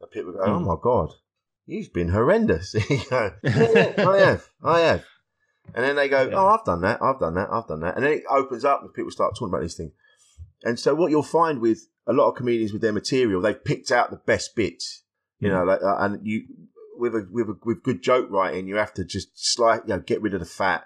[0.00, 0.64] And people go, "Oh Mm.
[0.66, 1.10] my god,
[1.64, 5.04] you've been horrendous." You go, yeah, I have, I have.
[5.72, 6.28] And then they go.
[6.34, 8.82] "Oh, I've done that, I've done that, I've done that," and then it opens up
[8.82, 9.92] and people start talking about these things.
[10.64, 13.92] And so, what you'll find with a lot of comedians with their material, they've picked
[13.92, 15.04] out the best bits,
[15.38, 16.46] you know, like, uh, and you
[16.98, 20.00] with a with a with good joke writing, you have to just slight, you know,
[20.00, 20.84] get rid of the fat,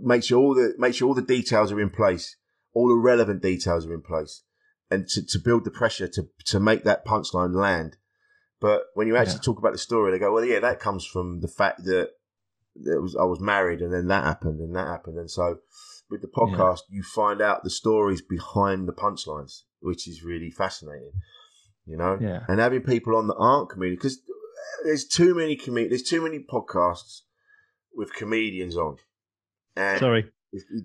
[0.00, 2.36] make sure all the make sure all the details are in place,
[2.72, 4.42] all the relevant details are in place,
[4.90, 7.96] and to, to build the pressure to to make that punchline land.
[8.60, 9.42] But when you actually Yeah.
[9.46, 12.10] talk about the story, they go, "Well, yeah, that comes from the fact that
[12.74, 15.58] it was I was married, and then that happened, and that happened." And so,
[16.10, 21.12] with the podcast, you find out the stories behind the punchlines, which is really fascinating.
[21.86, 22.44] You know, Yeah.
[22.48, 24.18] and having people on that aren't comedians because
[24.84, 27.22] there's too many com- there's too many podcasts
[27.94, 28.96] with comedians on.
[29.78, 30.26] And Sorry.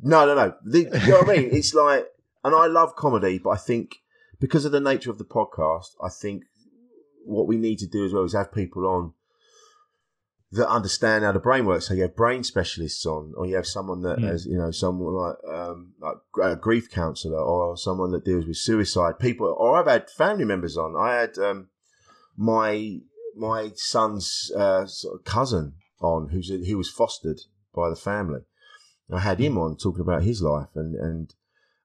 [0.04, 0.54] no, no, no.
[0.64, 1.50] The, you know what I mean?
[1.52, 2.06] It's like,
[2.44, 3.96] and I love comedy, but I think
[4.40, 6.44] because of the nature of the podcast, I think
[7.26, 9.14] what we need to do as well is have people on
[10.52, 11.88] that understand how the brain works.
[11.88, 14.28] So you have brain specialists on, or you have someone that Mm.
[14.28, 18.58] has, you know, someone like um, like a grief counselor, or someone that deals with
[18.58, 19.18] suicide.
[19.18, 20.96] People, or I've had family members on.
[20.96, 21.70] I had um,
[22.38, 23.00] my
[23.36, 27.40] my son's uh, sort of cousin on, who's a, he was fostered
[27.74, 28.42] by the family.
[29.14, 31.34] I had him on talking about his life, and and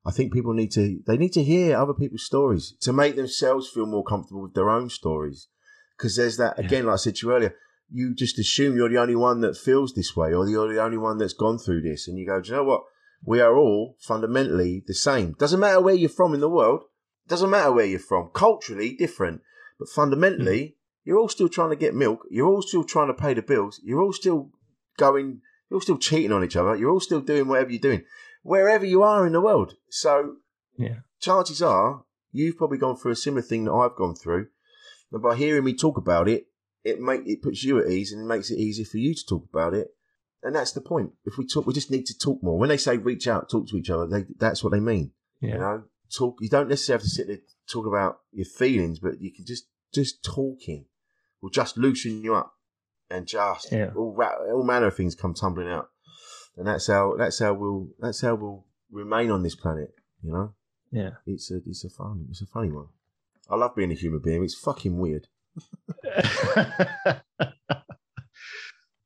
[0.05, 3.69] I think people need to they need to hear other people's stories to make themselves
[3.69, 5.49] feel more comfortable with their own stories.
[5.97, 6.64] Because there's that Yeah.
[6.64, 7.55] again, like I said to you earlier,
[7.91, 10.99] you just assume you're the only one that feels this way, or you're the only
[10.99, 12.83] one that's gone through this, and you go, do you know what?
[13.25, 15.33] We are all fundamentally the same.
[15.33, 16.85] Doesn't matter where you're from in the world.
[17.27, 18.31] Doesn't matter where you're from.
[18.33, 19.43] Culturally different,
[19.79, 20.73] but fundamentally, hmm.
[21.05, 22.27] you're all still trying to get milk.
[22.31, 23.81] You're all still trying to pay the bills.
[23.83, 24.51] You're all still
[24.97, 25.41] going.
[25.68, 26.76] You're all still cheating on each other.
[26.76, 28.04] You're all still doing whatever you're doing,
[28.42, 29.74] wherever you are in the world.
[29.90, 30.37] So
[30.78, 31.00] Yeah.
[31.20, 34.48] chances are you've probably gone through a similar thing that I've gone through.
[35.12, 36.46] And by hearing me talk about it,
[36.85, 39.26] it make it puts you at ease and it makes it easier for you to
[39.26, 39.88] talk about it.
[40.42, 41.12] And that's the point.
[41.24, 42.59] If we talk, we just need to talk more.
[42.59, 45.12] When they say reach out, talk to each other, they, that's what they mean.
[45.40, 45.54] Yeah.
[45.54, 45.85] You know,
[46.16, 46.37] talk.
[46.40, 49.66] You don't necessarily have to sit there talk about your feelings, but you can just
[49.92, 50.87] just talking
[51.40, 52.54] will just loosen you up
[53.11, 53.90] and just Yeah.
[53.97, 55.90] all ra- all manner of things come tumbling out.
[56.57, 59.94] And that's how that's how we'll that's how we'll remain on this planet.
[60.23, 60.55] You know,
[60.90, 61.11] Yeah.
[61.27, 62.88] it's a it's a fun it's a funny one.
[63.51, 64.42] I love being a human being.
[64.44, 65.29] It's fucking weird.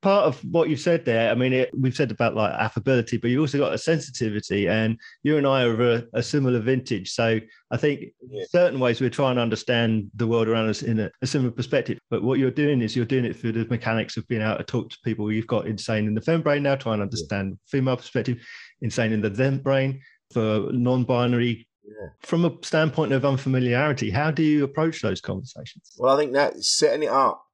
[0.03, 3.31] Part of what you've said there, I mean, it, we've said about like affability, but
[3.31, 7.13] you've also got a sensitivity, and you and I are a, a similar vintage.
[7.13, 7.39] So
[7.71, 8.45] I think Yeah.
[8.51, 11.99] certain ways we're trying to understand the world around us in a, a similar perspective.
[12.11, 14.65] But what you're doing is you're doing it through the mechanics of being able to
[14.65, 15.31] talk to people.
[15.31, 18.39] You've got insane in the fem brain now, trying to understand female perspective,
[18.81, 20.01] insane in the them brain
[20.33, 21.69] for non-binary.
[21.85, 22.09] Yeah.
[22.23, 25.93] From a standpoint of unfamiliarity, how do you approach those conversations?
[25.97, 27.45] Well, I think that setting it up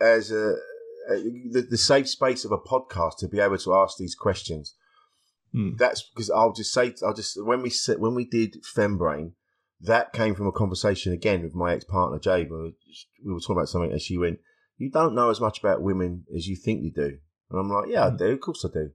[0.00, 0.56] as a,
[1.08, 4.74] the, the safe space of a podcast to be able to ask these questions.
[5.52, 5.76] Hmm.
[5.76, 9.32] That's because I'll just say I'll just when we sit when we did Fembrain,
[9.80, 12.50] that came from a conversation again with my ex partner Jade.
[12.50, 12.56] We
[13.32, 14.38] were, talking about something, and she went,
[14.78, 17.18] "You don't know as much about women as you think you do."
[17.50, 18.16] And I'm like, "Yeah, I Hmm.
[18.16, 18.26] do.
[18.32, 18.90] Of course, I do."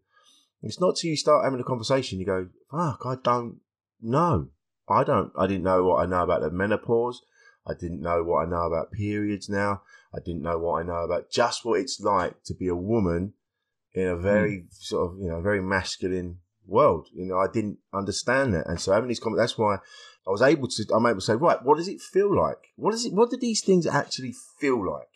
[0.64, 3.60] It's not till you start having a conversation you go, "Fuck, I don't
[4.02, 4.50] know.
[4.90, 5.32] I don't.
[5.38, 7.22] I didn't know what I know about the menopause.
[7.68, 9.82] I didn't know what I know about periods now.
[10.14, 13.34] I didn't know what I know about just what it's like to be a woman
[13.94, 17.08] in a very sort of you know very masculine world.
[17.14, 19.42] You know, I didn't understand that, and so having these comments.
[19.42, 20.86] That's why I was able to.
[20.94, 22.58] I'm able to say, right, what does it feel like?
[22.76, 23.14] What is it?
[23.14, 25.10] What do these things actually feel like?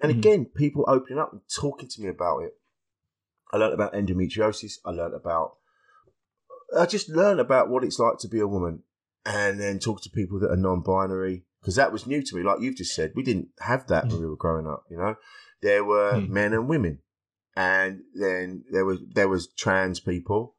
[0.00, 0.18] And Mhm.
[0.18, 2.58] again, people opening up and talking to me about it.
[3.52, 4.74] I learned about endometriosis.
[4.84, 5.56] I learned about.
[6.76, 8.82] I just learned about what it's like to be a woman,
[9.24, 12.42] and then talk to people that are non-binary because that was new to me.
[12.42, 14.84] Like you've just said, we didn't have that when we were growing up.
[14.90, 15.14] You know,
[15.62, 16.28] there were Mm.
[16.28, 17.00] men and women,
[17.56, 20.56] and then there was there was trans people,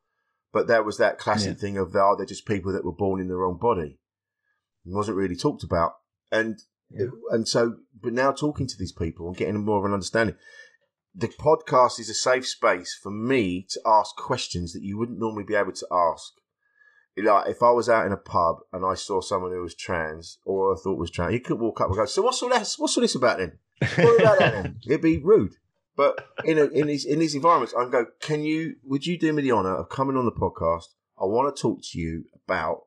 [0.52, 1.62] but there was that classic Yeah.
[1.62, 4.00] thing of oh, they're just people that were born in the wrong body.
[4.86, 5.94] It wasn't really talked about,
[6.32, 6.60] and
[6.90, 7.08] Yeah.
[7.32, 10.36] and so, but now talking to these people and getting more of an understanding,
[11.14, 15.44] the podcast is a safe space for me to ask questions that you wouldn't normally
[15.44, 16.34] be able to ask.
[17.24, 20.40] Like if I was out in a pub and I saw someone who was trans
[20.46, 22.78] or I thought was trans, you could walk up and go, "So what's all this?
[22.78, 23.60] What's all this about then?
[23.80, 25.56] What about that then?" It'd be rude.
[25.96, 28.76] But in a, in these in these environments, I go, "Can you?
[28.86, 30.86] Would you do me the honor of coming on the podcast?
[31.22, 32.84] I want to talk to you about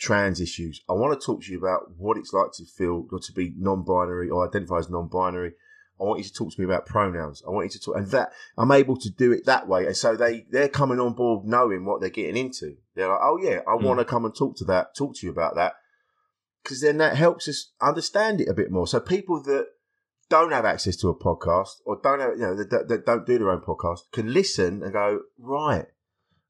[0.00, 0.82] trans issues.
[0.88, 3.54] I want to talk to you about what it's like to feel or to be
[3.56, 5.52] non-binary or identify as non-binary.
[6.00, 7.42] I want you to talk to me about pronouns.
[7.46, 9.86] I want you to talk, and that I'm able to do it that way.
[9.86, 12.76] And so they they're coming on board knowing what they're getting into.
[12.94, 13.82] They're like, oh yeah, I Mm.
[13.82, 15.74] want to come and talk to that, talk to you about that,
[16.62, 18.86] because then that helps us understand it a bit more.
[18.86, 19.66] So people that
[20.30, 23.36] don't have access to a podcast or don't have, you know, that, that don't do
[23.38, 25.86] their own podcast can listen and go, right,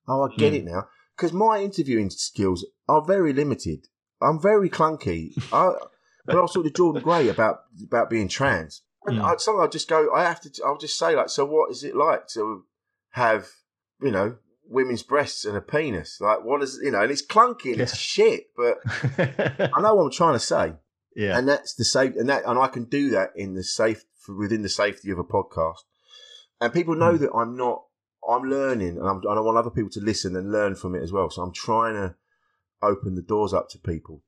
[0.06, 0.56] oh, I get Mm.
[0.56, 0.88] it now.
[1.16, 3.88] Because my interviewing skills are very limited.
[4.22, 5.32] I'm very clunky.
[5.52, 5.72] I,
[6.24, 9.24] when I was talking to Jordan Gray about about being trans, and Mm.
[9.24, 11.84] I, something I just go, I have to, I'll just say like, so what is
[11.84, 12.64] it like to
[13.10, 13.48] have,
[14.02, 14.36] you know,
[14.68, 16.18] women's breasts and a penis?
[16.20, 18.78] Like, what is, you know, and it's clunky and it's shit, but
[19.74, 20.74] I know what I'm trying to say
[21.16, 21.36] yeah.
[21.38, 24.62] and that's the safe and that and I can do that in the safe within
[24.62, 25.78] the safety of a podcast.
[26.60, 27.20] And people know Mm.
[27.20, 27.84] that I'm not.
[28.28, 31.02] I'm learning, and, I'm, and I want other people to listen and learn from it
[31.02, 31.30] as well.
[31.30, 32.14] So I'm trying to
[32.82, 34.22] open the doors up to people.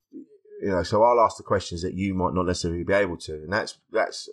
[0.62, 3.35] You know, so I'll ask the questions that you might not necessarily be able to,
[3.35, 4.30] and that's that's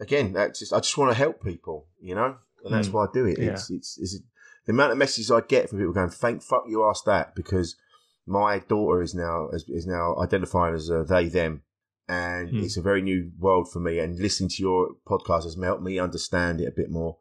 [0.00, 1.86] again that's just I just want to help people.
[2.00, 2.92] You know, and that's Mm.
[2.92, 3.38] why I do it.
[3.38, 3.52] Yeah.
[3.52, 4.18] It's, it's it's
[4.66, 7.76] the amount of messages I get from people going, "Thank fuck you asked that," because
[8.26, 11.62] my daughter is now is, is now identifying as a they them,
[12.08, 12.58] and Hmm.
[12.58, 13.98] it's a very new world for me.
[13.98, 17.18] And listening to your podcast has helped me understand it a bit more.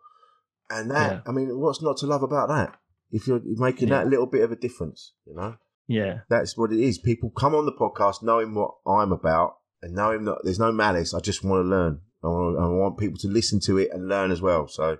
[0.69, 1.21] And that, Yeah.
[1.27, 2.79] I mean, what's not to love about that?
[3.11, 3.99] If you're making Yeah.
[4.03, 5.57] that little bit of a difference, you know,
[5.87, 6.21] yeah.
[6.27, 6.97] that's what it is.
[6.97, 11.13] People come on the podcast knowing what I'm about and knowing that there's no malice.
[11.13, 12.01] I just want to learn.
[12.25, 14.67] I want, I want people to listen to it and learn as well.
[14.67, 14.97] So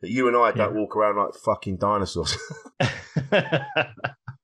[0.00, 0.80] that you and I don't Yeah.
[0.80, 2.36] walk around like fucking dinosaurs.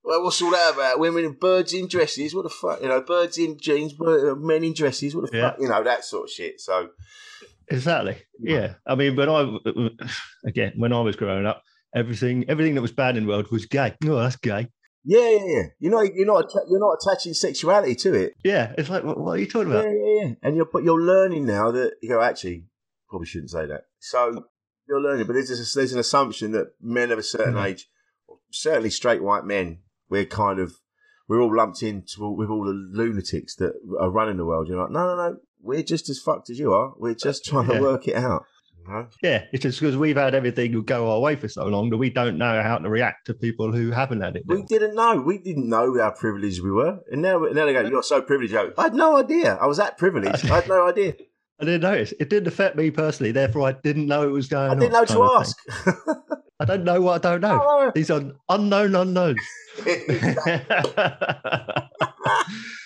[0.06, 0.98] Well, what's all that about?
[0.98, 2.34] Women in birds in dresses?
[2.34, 2.82] What the fuck?
[2.82, 5.16] You know, birds in jeans, uh, men in dresses.
[5.16, 5.50] What the Yeah.
[5.52, 5.60] fuck?
[5.60, 6.60] You know, that sort of shit.
[6.60, 6.90] So,
[7.68, 8.18] Exactly.
[8.38, 8.74] Yeah.
[8.86, 9.56] I mean, when I
[10.46, 11.62] again when I was growing up,
[11.96, 13.94] everything everything that was bad in the world was gay.
[14.06, 14.68] Oh, that's gay.
[15.04, 15.62] Yeah, yeah, yeah.
[15.78, 18.34] You're not, you're not, you're not attaching sexuality to it.
[18.42, 18.72] Yeah.
[18.78, 19.84] It's like, what, what are you talking about?
[19.84, 20.24] yeah, yeah.
[20.28, 20.34] Yeah.
[20.42, 22.20] And you're, but you're learning now that you go.
[22.22, 22.64] Actually,
[23.08, 23.82] probably shouldn't say that.
[23.98, 24.44] So
[24.88, 27.66] you're learning, but there's a, there's an assumption that men of a certain Mhm.
[27.66, 27.88] age,
[28.50, 30.72] certainly straight white men, we're kind of
[31.28, 34.68] we're all lumped into with all the lunatics that are running the world.
[34.68, 35.36] You're like, no, no, no.
[35.62, 36.92] We're just as fucked as you are.
[36.98, 38.44] We're just trying to work it out.
[39.22, 42.10] Yeah, it's just because we've had everything go our way for so long that we
[42.10, 44.44] don't know how to react to people who haven't had it.
[44.46, 45.20] We didn't know.
[45.20, 47.00] We didn't know how privileged we were.
[47.10, 48.54] And now, now they go, you're so privileged.
[48.54, 49.54] I had no idea.
[49.54, 50.50] I was that privileged.
[50.50, 51.14] I had no idea.
[51.60, 52.12] I didn't notice.
[52.18, 53.30] It didn't affect me personally.
[53.30, 54.76] Therefore, I didn't know it was going on.
[54.76, 55.56] I didn't know to ask.
[56.60, 57.60] I don't know what I don't know.
[57.62, 59.40] Oh, These are unknown unknowns.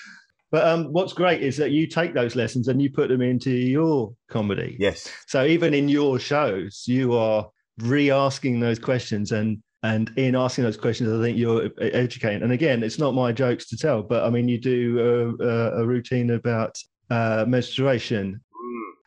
[0.51, 3.51] but um, what's great is that you take those lessons and you put them into
[3.51, 4.77] your comedy.
[4.81, 5.11] yes.
[5.27, 10.77] So even in your shows, you are re-asking those questions and and in asking those
[10.77, 12.43] questions, I think you're educating.
[12.43, 15.83] And again, it's not my jokes to tell, but I mean, you do a, a,
[15.83, 16.77] a routine about
[17.11, 18.41] uh, menstruation,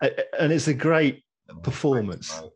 [0.02, 0.12] Mm.
[0.40, 1.26] and it's a great
[1.62, 2.40] performance.
[2.42, 2.52] Mate.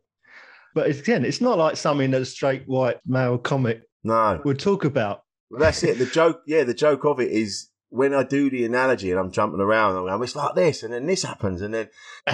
[0.74, 4.40] But it's, again, it's not like something that a straight white male comic No.
[4.46, 5.20] would talk about.
[5.50, 5.98] Well, that's it.
[5.98, 9.30] The joke, yeah, the joke of it is when I do the analogy and I'm
[9.30, 11.88] jumping around, I'm going, it's like this, and then this happens, and then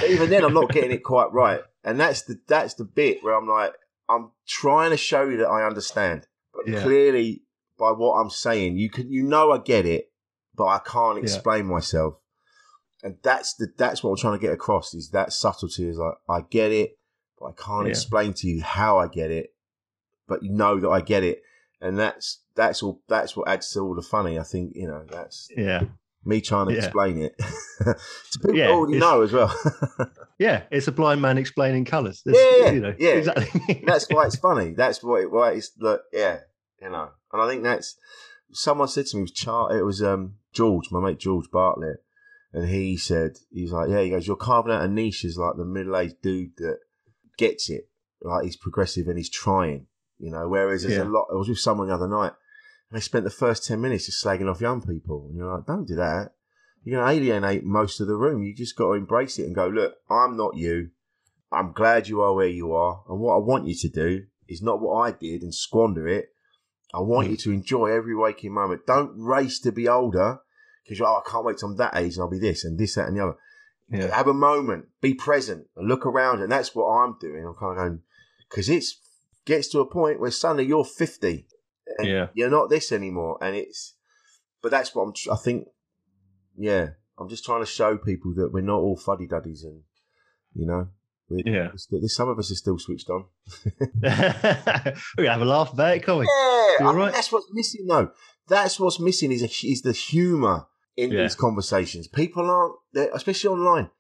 [0.07, 1.61] even then I'm not getting it quite right.
[1.85, 3.75] And that's the that's the bit where I'm like,
[4.09, 6.83] I'm trying to show you that I understand, but Yeah.
[6.83, 7.43] clearly
[7.79, 10.11] by what I'm saying, you can you know I get it,
[10.55, 11.25] but I can't Yeah.
[11.25, 12.15] explain myself.
[13.03, 16.15] And that's the that's what I'm trying to get across is that subtlety is like
[16.29, 16.99] I get it,
[17.38, 17.91] but I can't Yeah.
[17.91, 19.55] explain to you how I get it,
[20.29, 21.43] but you know that I get it
[21.81, 24.38] and that's that's all that's what adds to all the funny.
[24.38, 25.85] I think you know that's Yeah.
[26.25, 26.85] me trying to Yeah.
[26.85, 27.37] explain it
[27.81, 29.55] to people Yeah, already know as well.
[30.38, 30.65] Yeah.
[30.73, 32.23] It's a blind man explaining colours.
[32.27, 33.11] Yeah, yeah, you know, yeah.
[33.11, 33.83] Exactly.
[33.87, 34.75] that's why it's funny.
[34.75, 36.41] That's why it, why it's look, yeah,
[36.81, 37.11] you know.
[37.33, 37.97] And I think that's
[38.53, 41.99] someone said to me it was Char- it was um George, my mate George Bartlett,
[42.53, 45.57] and he said he's like, yeah, he goes, you're carving out a niche as like
[45.57, 46.79] the middle aged dude that
[47.38, 47.88] gets it,
[48.21, 49.87] like he's progressive and he's trying,
[50.19, 50.49] you know.
[50.49, 51.05] Whereas there's Yeah.
[51.05, 51.29] a lot.
[51.31, 52.33] I was with someone the other night,
[52.93, 55.87] they spent the first ten minutes just slagging off young people, and you're like, don't
[55.87, 56.33] do that.
[56.85, 58.43] You're going to alienate most of the room.
[58.43, 60.91] You just got to embrace it and go, look, I'm not you.
[61.51, 63.05] I'm glad you are where you are.
[63.09, 66.31] And what I want you to do is not what I did and squander it.
[66.93, 68.87] I want you to enjoy every waking moment.
[68.87, 70.41] Don't race to be older
[70.83, 72.79] because you're, oh, I can't wait till I'm that age and I'll be this and
[72.79, 73.37] this, that, and the other.
[73.91, 74.15] yeah.
[74.15, 76.43] Have a moment, be present, and look around.
[76.43, 77.47] And that's what I'm doing.
[77.47, 78.01] I'm kind of going,
[78.51, 78.85] because it
[79.45, 81.47] gets to a point where suddenly you're 50
[81.99, 82.27] and Yeah.
[82.35, 83.39] you're not this anymore.
[83.43, 83.95] And it's,
[84.63, 85.69] but that's what I'm, I think,
[86.57, 89.83] yeah, I'm just trying to show people that we're not all fuddy duddies and,
[90.55, 90.89] you know,
[91.29, 91.71] we, Yeah.
[92.07, 93.25] some of us are still switched on.
[95.17, 96.27] We're have a laugh about it, can't we?
[96.27, 97.13] Yeah, I right.
[97.13, 98.11] that's what's missing though.
[98.49, 101.23] That's what's missing is a, is the humour in Yeah.
[101.23, 102.09] these conversations.
[102.09, 102.75] People aren't,
[103.15, 103.91] especially online,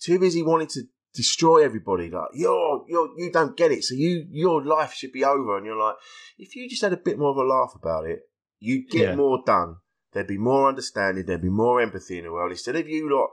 [0.00, 0.82] too busy wanting to
[1.14, 2.10] destroy everybody.
[2.10, 5.56] Like you're, you're, you don't get it, so you, your life should be over.
[5.56, 5.96] And you're like,
[6.38, 8.20] if you just had a bit more of a laugh about it,
[8.58, 9.14] you'd get Yeah.
[9.16, 9.76] more done.
[10.12, 11.24] There'd be more understanding.
[11.26, 12.52] There'd be more empathy in the world.
[12.52, 13.30] Instead of you lot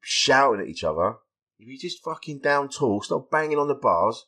[0.00, 1.14] shouting at each other,
[1.58, 4.26] if you just fucking down tall, stop banging on the bars,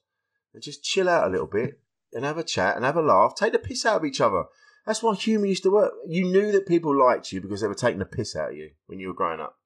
[0.54, 1.80] and just chill out a little bit
[2.12, 3.34] and have a chat and have a laugh.
[3.36, 4.44] Take the piss out of each other.
[4.86, 5.92] That's why humour used to work.
[6.06, 8.70] You knew that people liked you because they were taking the piss out of you
[8.86, 9.57] when you were growing up.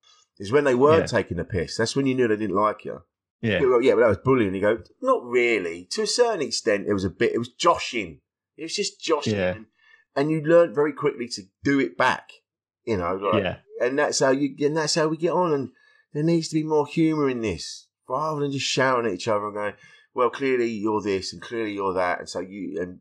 [0.43, 1.19] It's when they weren't Yeah.
[1.19, 1.77] taking the piss.
[1.77, 3.03] That's when you knew they didn't like you.
[3.41, 3.61] Yeah.
[3.61, 4.55] Go, yeah, but that was bullying.
[4.55, 5.87] You go, not really.
[5.93, 7.33] To a certain extent, it was a bit.
[7.33, 8.21] It was joshing.
[8.57, 9.55] It was just joshing, Yeah.
[9.55, 9.67] and,
[10.17, 12.31] and you learned very quickly to do it back.
[12.85, 13.59] You know, like, Yeah.
[13.81, 14.55] and that's how you.
[14.67, 15.53] And that's how we get on.
[15.53, 15.71] And
[16.13, 19.47] there needs to be more humour in this, rather than just shouting at each other
[19.47, 19.75] and going,
[20.15, 23.01] "Well, clearly you're this, and clearly you're that," and so you and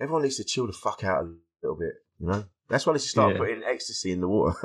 [0.00, 1.94] everyone needs to chill the fuck out a little bit.
[2.18, 3.38] You know, that's why they should start Yeah.
[3.38, 4.56] putting ecstasy in the water.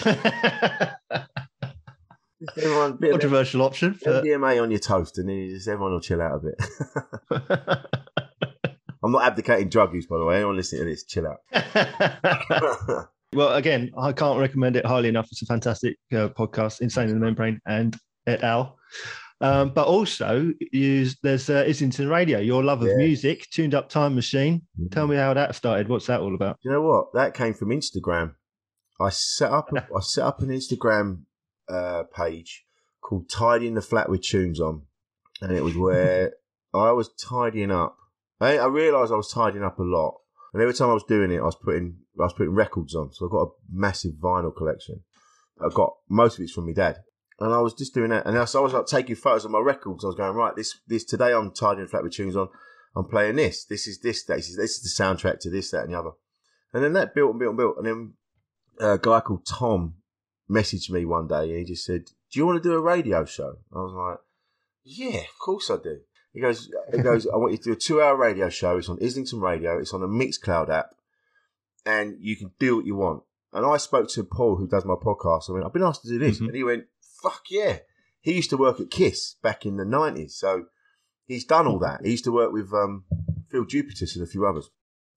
[2.56, 3.98] everyone, bit Controversial option.
[4.02, 4.24] But...
[4.24, 7.78] MDMA on your toast, and then you just everyone will chill out a bit.
[9.04, 10.36] I'm not abdicating drug use, by the way.
[10.36, 11.40] Anyone listening to this, chill out.
[13.34, 15.28] well, again, I can't recommend it highly enough.
[15.30, 18.78] It's a fantastic uh, podcast, Insane in the Men Brain and et al.
[19.42, 22.96] Um, but also, use there's uh, Islington Radio, your love of Yeah.
[22.96, 24.62] music, tuned up time machine.
[24.90, 25.88] Tell me how that started.
[25.88, 26.56] What's that all about?
[26.62, 27.12] you know what?
[27.12, 28.36] That came from Instagram.
[28.98, 31.24] I set up a, I set up an Instagram
[31.68, 32.64] uh, page
[33.00, 34.82] called "Tidying the Flat with Tunes On,"
[35.40, 36.32] and it was where
[36.74, 37.96] I was tidying up.
[38.40, 40.16] I, I realised I was tidying up a lot,
[40.52, 43.12] and every time I was doing it, I was putting I was putting records on.
[43.12, 45.02] So I've got a massive vinyl collection.
[45.60, 46.98] I got most of it's from my dad,
[47.38, 48.26] and I was just doing that.
[48.26, 50.04] And so I was like taking photos of my records.
[50.04, 50.54] I was going right.
[50.56, 52.48] This this today I'm tidying the flat with tunes on.
[52.96, 53.64] I'm playing this.
[53.64, 54.24] This is this.
[54.24, 56.10] This is this is the soundtrack to this, that, and the other.
[56.72, 57.76] And then that built and built and built.
[57.78, 58.14] And then
[58.80, 59.94] a guy called Tom
[60.50, 63.24] messaged me one day and he just said, Do you want to do a radio
[63.24, 63.56] show?
[63.74, 64.18] I was like,
[64.84, 66.00] Yeah, of course I do.
[66.32, 68.76] He goes, he goes, I want you to do a two hour radio show.
[68.76, 69.78] It's on Islington Radio.
[69.78, 70.90] It's on the Mixcloud app.
[71.86, 73.22] And you can do what you want.
[73.52, 75.48] And I spoke to Paul, who does my podcast.
[75.48, 76.40] I went, I've been asked to do this.
[76.40, 76.46] Mhm.
[76.46, 76.84] And he went,
[77.22, 77.78] Fuck yeah.
[78.20, 80.32] He used to work at Kiss back in the 90s.
[80.32, 80.64] So
[81.26, 82.00] he's done all that.
[82.04, 83.04] He used to work with um,
[83.50, 84.70] Phil Jupitus and a few others.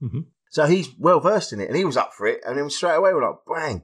[0.03, 0.25] Mhm.
[0.51, 2.41] So he's well versed in it, and he was up for it.
[2.45, 3.83] And then straight away we're like, bang.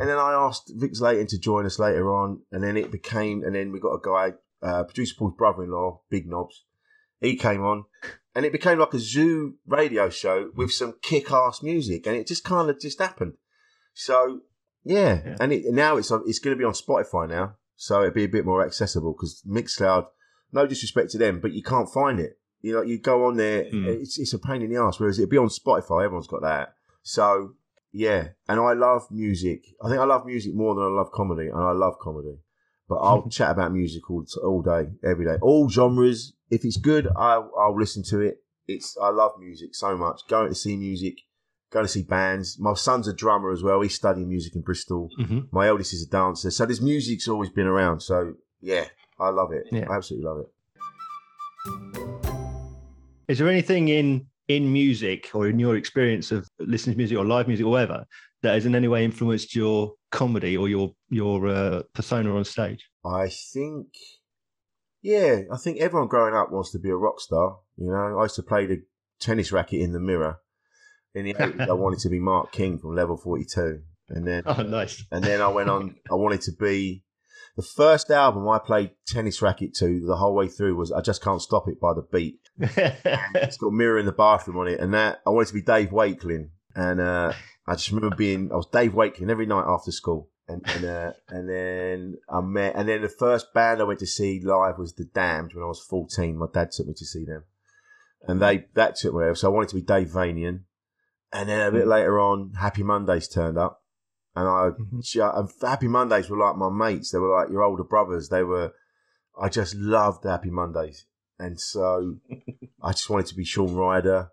[0.00, 3.44] And then I asked Vic Slayton to join us later on, and then it became,
[3.44, 4.32] and then we got a guy,
[4.66, 6.64] uh, producer Paul's brother-in-law, Big Knobs.
[7.20, 7.84] He came on,
[8.34, 12.44] and it became like a zoo radio show with some kick-ass music, and it just
[12.44, 13.34] kind of just happened.
[13.92, 14.40] So
[14.84, 15.36] yeah, Yeah.
[15.40, 18.24] and it, now it's on, it's going to be on Spotify now, so it'll be
[18.24, 20.06] a bit more accessible because Mixcloud,
[20.52, 22.38] no disrespect to them, but you can't find it.
[22.62, 23.86] You know, you go on there, Hmm.
[23.86, 24.98] it's it's a pain in the ass.
[24.98, 26.74] Whereas it'll be on Spotify, everyone's got that.
[27.02, 27.54] So
[27.92, 29.64] yeah, and I love music.
[29.82, 32.38] I think I love music more than I love comedy, and I love comedy.
[32.88, 36.34] But I'll chat about music all, all day, every day, all genres.
[36.50, 38.42] If it's good, I'll, I'll listen to it.
[38.66, 40.22] It's I love music so much.
[40.28, 41.14] Going to see music,
[41.70, 42.56] going to see bands.
[42.58, 43.80] My son's a drummer as well.
[43.80, 45.08] He's studying music in Bristol.
[45.18, 45.48] Mhm.
[45.52, 46.50] My eldest is a dancer.
[46.50, 48.00] So this music's always been around.
[48.00, 48.86] So yeah,
[49.18, 49.66] I love it.
[49.72, 49.86] Yeah.
[49.90, 50.48] I absolutely love it.
[53.28, 54.26] Is there anything in
[54.56, 58.04] in music or in your experience of listening to music or live music or whatever
[58.42, 62.88] that has in any way influenced your comedy or your your uh, persona on stage?
[63.04, 63.86] I think,
[65.02, 67.58] yeah, I think everyone growing up wants to be a rock star.
[67.76, 68.82] You know, I used to play the
[69.20, 70.36] tennis racket in the mirror.
[71.14, 73.80] In the 80s, I wanted to be Mark King from Level 42.
[74.10, 75.04] And then, Oh, nice.
[75.10, 77.02] and then I went on, I wanted to be,
[77.60, 81.22] the first album I played tennis racket to the whole way through was I Just
[81.22, 82.40] Can't Stop It by the Beat.
[82.58, 84.80] It's got a mirror in the bathroom on it.
[84.80, 86.52] And that, I wanted to be Dave Wakeling.
[86.74, 87.34] And uh,
[87.66, 90.30] I just remember being, I was Dave Wakeling every night after school.
[90.48, 94.06] And, and, uh, and then I met, and then the first band I went to
[94.06, 96.38] see live was The Damned when I was 14.
[96.38, 97.44] My dad took me to see them.
[98.22, 100.60] And they, that took me, so I wanted to be Dave Vanian.
[101.30, 103.79] And then a bit later on, Happy Mondays turned up.
[104.36, 105.02] And I, Mhm.
[105.02, 107.10] ju- and Happy Mondays were like my mates.
[107.10, 108.28] They were like your older brothers.
[108.28, 108.72] They were,
[109.40, 111.06] I just loved Happy Mondays.
[111.38, 112.16] And so
[112.82, 114.28] I just wanted to be Shaun Ryder.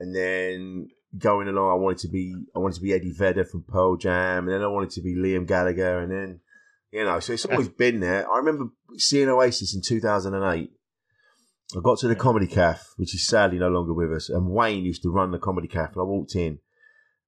[0.00, 3.64] And then going along, I wanted to be, I wanted to be Eddie Vedder from
[3.68, 4.44] Pearl Jam.
[4.44, 6.00] And then I wanted to be Liam Gallagher.
[6.00, 6.40] And then,
[6.90, 8.30] you know, so it's always been there.
[8.30, 8.66] I remember
[8.96, 10.70] seeing Oasis in 2008.
[11.76, 14.28] I got to the Comedy Caf, which is sadly no longer with us.
[14.28, 15.92] And Wayne used to run the Comedy Caf.
[15.92, 16.58] And I walked in.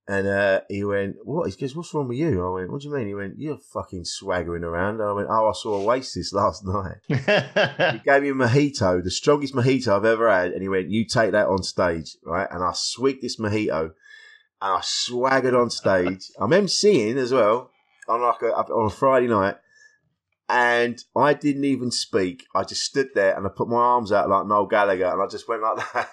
[0.08, 2.88] And uh, he went, "What?" He goes, "What's wrong with you?" I went, "What do
[2.88, 6.32] you mean?" He went, "You're fucking swaggering around." And I went, "Oh, I saw Oasis
[6.32, 10.68] last night." He gave me a mojito, the strongest mojito I've ever had, and he
[10.68, 13.92] went, "You take that on stage, right?" And I swigged this mojito, and
[14.60, 16.30] I swaggered on stage.
[16.40, 17.70] I'm emceeing as well
[18.08, 19.56] on like a, on a Friday night,
[20.48, 22.46] and I didn't even speak.
[22.54, 25.26] I just stood there and I put my arms out like Noel Gallagher, and I
[25.26, 26.10] just went like that,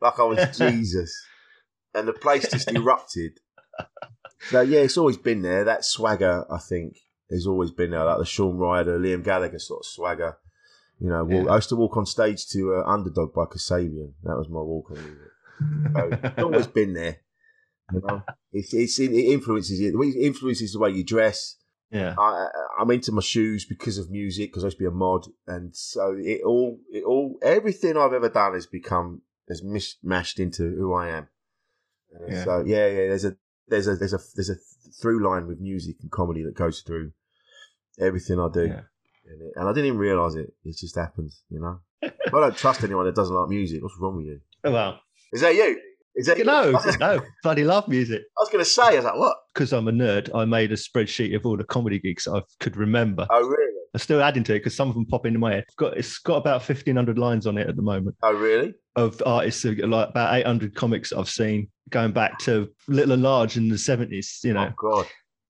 [0.00, 1.16] like I was Jesus,
[1.96, 3.40] and the place just erupted.
[4.50, 5.64] So yeah, it's always been there.
[5.64, 6.98] That swagger, I think,
[7.30, 8.04] has always been there.
[8.04, 10.36] Like the Shaun Ryder, Liam Gallagher sort of swagger.
[11.00, 11.52] You know, walk, Yeah.
[11.52, 14.12] I used to walk on stage to uh, Underdog by Kasabian.
[14.22, 15.94] That was my walk on music.
[15.96, 17.16] So it's always been there.
[17.92, 18.22] You know,
[18.52, 20.00] it's, it's it influences you.
[20.02, 21.56] It influences the way you dress.
[21.90, 22.14] yeah.
[22.18, 25.26] I, I'm into my shoes because of music because I used to be a mod,
[25.46, 29.62] and so it all, it all, everything I've ever done has become has
[30.04, 31.28] mashed into who I am.
[32.14, 32.44] Uh, yeah.
[32.44, 33.06] So yeah, yeah.
[33.08, 33.36] There's a
[33.68, 34.56] there's a there's a there's a
[35.00, 37.12] through line with music and comedy that goes through
[37.98, 38.80] everything I do, Yeah.
[39.56, 40.52] and, I didn't even realize it.
[40.64, 41.80] It just happens, you know.
[42.02, 43.82] I don't trust anyone that doesn't like music.
[43.82, 44.40] What's wrong with you?
[44.64, 45.00] Well,
[45.32, 45.80] Is that you?
[46.16, 48.22] Is that no, no, bloody love music.
[48.38, 49.36] I was going to say, I was like, what?
[49.52, 52.76] Because I'm a nerd, I made a spreadsheet of all the comedy gigs I could
[52.76, 53.26] remember.
[53.30, 53.72] Oh really?
[53.92, 55.64] I'm still adding to it because some of them pop into my head.
[55.66, 58.16] It's got, it's got about 1,500 lines on it at the moment.
[58.22, 58.74] Oh really?
[58.96, 63.68] of artists like about 800 comics I've seen going back to Little and Large in
[63.68, 64.72] the 70s, you know.
[64.72, 65.06] Oh god.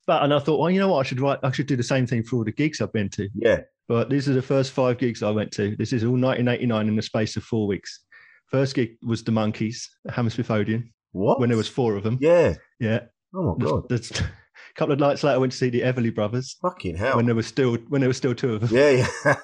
[0.07, 1.83] But and I thought, well, you know what, I should write I should do the
[1.83, 3.29] same thing for all the gigs I've been to.
[3.35, 3.61] Yeah.
[3.89, 5.77] But these are the first five gigs I went to.
[5.77, 8.05] This is all 1989 in the space of four weeks.
[8.51, 11.41] First gig was the Monkees, at Hammersmith Odeon, What?
[11.41, 12.19] when there was four of them.
[12.21, 12.55] Yeah.
[12.81, 13.01] Yeah.
[13.35, 13.89] Oh my god.
[13.89, 17.17] There's- a couple of nights later, I went to see the Everly Brothers Fucking hell.
[17.17, 18.71] when there was still when there was still two of them.
[18.73, 19.35] yeah, yeah.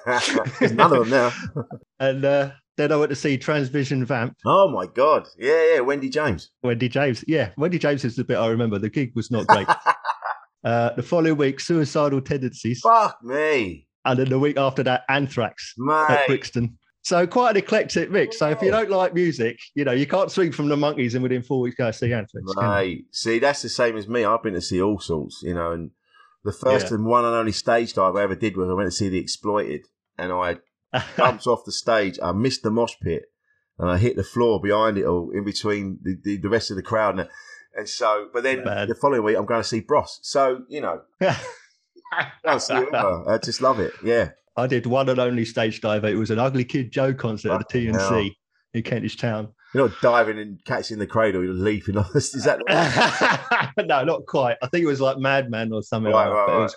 [0.59, 1.63] There's none of them now.
[1.99, 5.27] And uh, then I went to see Transvision Vamp, Oh my god.
[5.37, 5.79] Yeah, yeah.
[5.81, 6.49] Wendy James.
[6.63, 7.23] Wendy James.
[7.27, 8.79] Yeah, Wendy James is the bit I remember.
[8.79, 9.67] The gig was not great.
[10.63, 15.73] Uh, the following week, suicidal tendencies, Fuck me, and then the week after that, Anthrax
[15.91, 16.25] at.
[16.27, 16.77] Brixton.
[17.03, 18.39] So quite an eclectic mix.
[18.39, 21.21] So if you don't like music, you know you can't swing from the Monkees and
[21.21, 22.45] within four weeks go see Anthrax.
[22.55, 24.23] Mate, see, that's the same as me.
[24.23, 25.71] I've been to see all sorts, you know.
[25.73, 25.91] And
[26.45, 26.95] the first Yeah.
[26.95, 29.19] and one and only stage dive I ever did was I went to see the
[29.19, 29.87] Exploited,
[30.17, 30.59] and I
[31.17, 32.17] jumped off the stage.
[32.23, 33.23] I missed the mosh pit,
[33.77, 36.77] and I hit the floor behind it all, in between the, the, the rest of
[36.77, 37.19] the crowd.
[37.19, 37.29] And,
[37.75, 38.87] and so, but then Bad.
[38.87, 40.19] the following week I'm going to see Bros.
[40.21, 41.01] So you know.
[43.27, 43.91] I just love it.
[44.03, 44.29] Yeah.
[44.55, 46.05] I did one and only stage dive.
[46.05, 48.11] It was an Ugly Kid Joe concert at the Fucking hell.
[48.11, 48.35] TNC
[48.73, 49.49] in Kentish Town.
[49.73, 52.15] You're not diving and catching the cradle, you're leaping off.
[52.15, 52.61] Is that
[53.85, 54.57] no, not quite.
[54.61, 56.51] I think it was like Madman or something Right, like that.
[56.53, 56.75] right, It was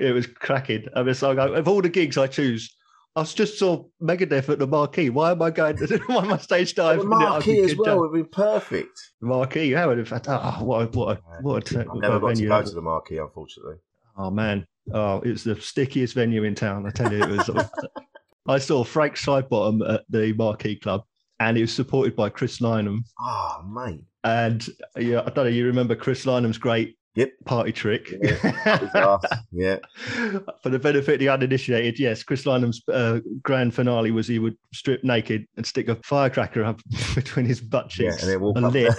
[0.00, 0.86] it was cracking.
[0.94, 2.74] I mean, so I go, of all the gigs I choose,
[3.16, 5.10] I just saw Megadeth at the Marquee.
[5.10, 7.06] Why am I going to why am I stage diving?
[7.06, 8.98] at Ugly marquee as well would be perfect?
[9.20, 12.36] Marquee, how would have oh, what a, what a, what a, what never a got
[12.36, 13.76] to go to the marquee, unfortunately.
[14.16, 16.86] Oh man, oh it's the stickiest venue in town.
[16.86, 17.50] I tell you, it was.
[18.48, 21.02] I saw Frank Sidebottom at the Marquee Club,
[21.40, 23.00] and he was supported by Chris Lynam.
[23.20, 24.00] Oh, mate.
[24.24, 24.66] And
[24.96, 25.50] yeah, I don't know.
[25.50, 27.30] You remember Chris Lynam's great Yep.
[27.46, 28.14] party trick?
[28.20, 29.20] Bizarre.
[29.52, 29.78] yeah.
[30.62, 34.56] For the benefit of the uninitiated, yes, Chris Lynam's uh, grand finale was he would
[34.72, 36.80] strip naked and stick a firecracker up
[37.14, 38.10] between his butt Yeah.
[38.10, 38.94] cheeks And then walk and up lit,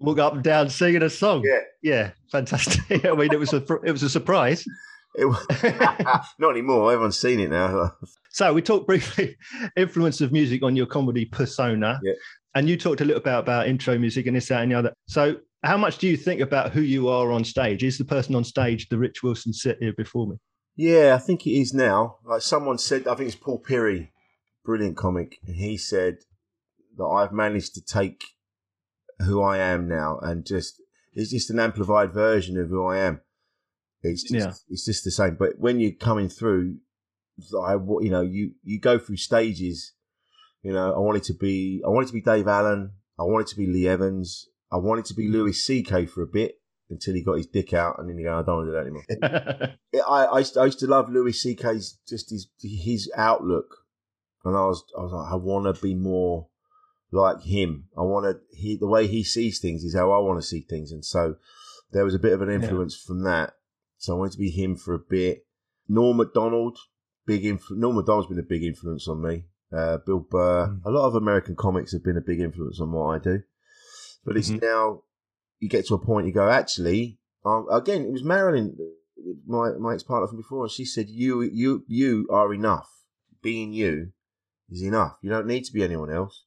[0.00, 1.42] walk up and down singing a song.
[1.44, 1.60] yeah.
[1.82, 3.04] Yeah, fantastic.
[3.04, 4.64] I mean, it was a it was a surprise.
[5.18, 5.46] It was,
[6.38, 6.92] not anymore.
[6.92, 7.92] Everyone's seen it now.
[8.30, 9.34] So we talked briefly
[9.78, 12.12] influence of music on your comedy persona, Yeah.
[12.54, 14.92] and you talked a little bit about intro music and this, that, and the other.
[15.08, 17.82] So how much do you think about who you are on stage?
[17.82, 20.36] Is the person on stage the Rich Wilson sit here before me?
[20.76, 22.16] Yeah, I think it is now.
[22.26, 24.12] Like someone said, I think it's Paul Perry,
[24.66, 26.18] brilliant comic, and he said
[26.98, 28.22] that I've managed to take
[29.20, 30.74] who I am now and just
[31.14, 33.22] it's just an amplified version of who I am.
[34.02, 34.52] It's just Yeah.
[34.68, 35.36] it's just the same.
[35.36, 36.78] But when you're coming through,
[37.60, 39.92] I you know you you go through stages.
[40.62, 42.92] You know, I wanted to be I wanted to be Dave Allen.
[43.18, 44.48] I wanted to be Lee Evans.
[44.70, 45.32] I wanted to be mm.
[45.32, 46.06] Louis C.K.
[46.06, 46.56] for a bit
[46.90, 48.76] until he got his dick out, and then he go, I don't want to do
[48.76, 49.76] that anymore.
[49.92, 53.76] Yeah, I, I, used to, I used to love Louis C.K.'s just his his outlook,
[54.44, 56.48] and I was I was like, I want to be more
[57.12, 57.88] like him.
[57.96, 60.60] I want to he the way he sees things is how I want to see
[60.60, 61.36] things, and so
[61.92, 63.54] there was a bit of an influence from that.
[63.98, 65.46] So I wanted to be him for a bit.
[65.88, 66.78] Norm Macdonald,
[67.26, 69.44] big influ- Norm Macdonald's been a big influence on me.
[69.72, 70.80] Uh, Bill Burr, Mm.
[70.84, 73.42] a lot of American comics have been a big influence on what I do.
[74.24, 74.62] But it's Mhm.
[74.62, 75.02] now
[75.60, 78.76] you get to a point you go, actually, um, again, it was Marilyn,
[79.46, 82.88] my my ex partner from before, and she said, "You you you are enough.
[83.42, 84.12] Being you
[84.68, 85.18] is enough.
[85.22, 86.44] You don't need to be anyone else."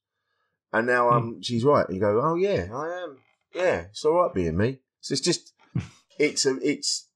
[0.71, 1.89] And now um, she's right.
[1.89, 3.17] You go, "Oh yeah, I am.
[3.53, 5.53] Yeah, it's all right being me." So it's just,
[6.19, 7.08] it's a, it's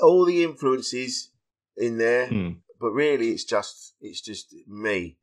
[0.00, 1.30] all the influences
[1.76, 2.50] in there, Hmm.
[2.80, 5.18] but really, it's just it's just me.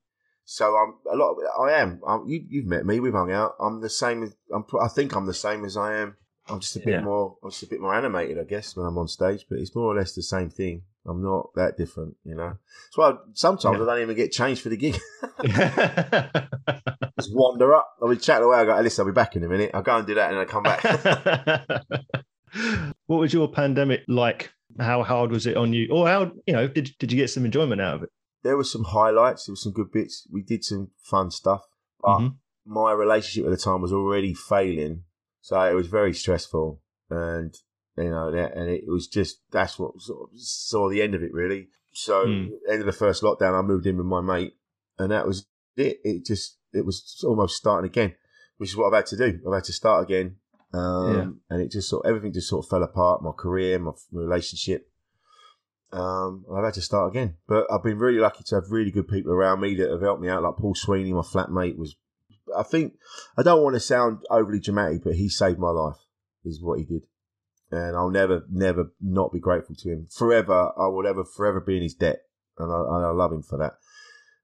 [0.45, 1.31] So I'm a lot.
[1.31, 2.01] Of, I am.
[2.05, 2.99] I'm, you, you've met me.
[2.99, 3.55] We've hung out.
[3.59, 4.23] I'm the same.
[4.23, 6.17] as I'm, I think I'm the same as I am.
[6.49, 7.01] I'm just a bit Yeah.
[7.01, 7.37] more.
[7.41, 9.45] I'm just a bit more animated, I guess, when I'm on stage.
[9.49, 10.81] But it's more or less the same thing.
[11.05, 12.57] I'm not that different, you know.
[12.91, 13.83] So I, sometimes Yeah.
[13.83, 14.99] I don't even get changed for the gig.
[17.19, 17.95] just wander up.
[18.01, 18.57] I'll be chatting away.
[18.57, 19.71] I go, listen, I'll be back in a minute.
[19.73, 20.83] I'll go and do that, and I come back.
[23.07, 24.51] what was your pandemic like?
[24.79, 25.87] How hard was it on you?
[25.91, 28.09] Or how you know did did you get some enjoyment out of it?
[28.43, 29.45] there were some highlights.
[29.45, 30.27] There were some good bits.
[30.29, 31.61] We did some fun stuff.
[32.01, 32.35] But Mhm.
[32.65, 35.05] my relationship at the time was already failing,
[35.39, 37.55] so it was very stressful, and
[37.97, 41.31] you know, and it was just that's what sort of saw the end of it
[41.33, 41.69] really.
[41.93, 42.49] So, Mm.
[42.67, 44.57] end of the first lockdown, I moved in with my mate,
[44.97, 45.45] and that was
[45.77, 46.01] it.
[46.03, 48.15] It just it was almost starting again,
[48.57, 49.39] which is what I've had to do.
[49.47, 50.37] I've had to start again,
[50.73, 51.27] um, Yeah.
[51.49, 53.21] and it just sort everything just sort of fell apart.
[53.21, 54.89] My career, my, my relationship.
[55.91, 59.07] Um, I've had to start again, but I've been really lucky to have really good
[59.07, 60.41] people around me that have helped me out.
[60.41, 61.95] Like Paul Sweeney, my flatmate, was.
[62.57, 62.93] I think
[63.37, 65.97] I don't want to sound overly dramatic, but he saved my life.
[66.45, 67.03] Is what he did,
[67.71, 70.71] and I'll never, never not be grateful to him forever.
[70.77, 72.23] I will ever, forever be in his debt,
[72.57, 73.73] and I, and I love him for that.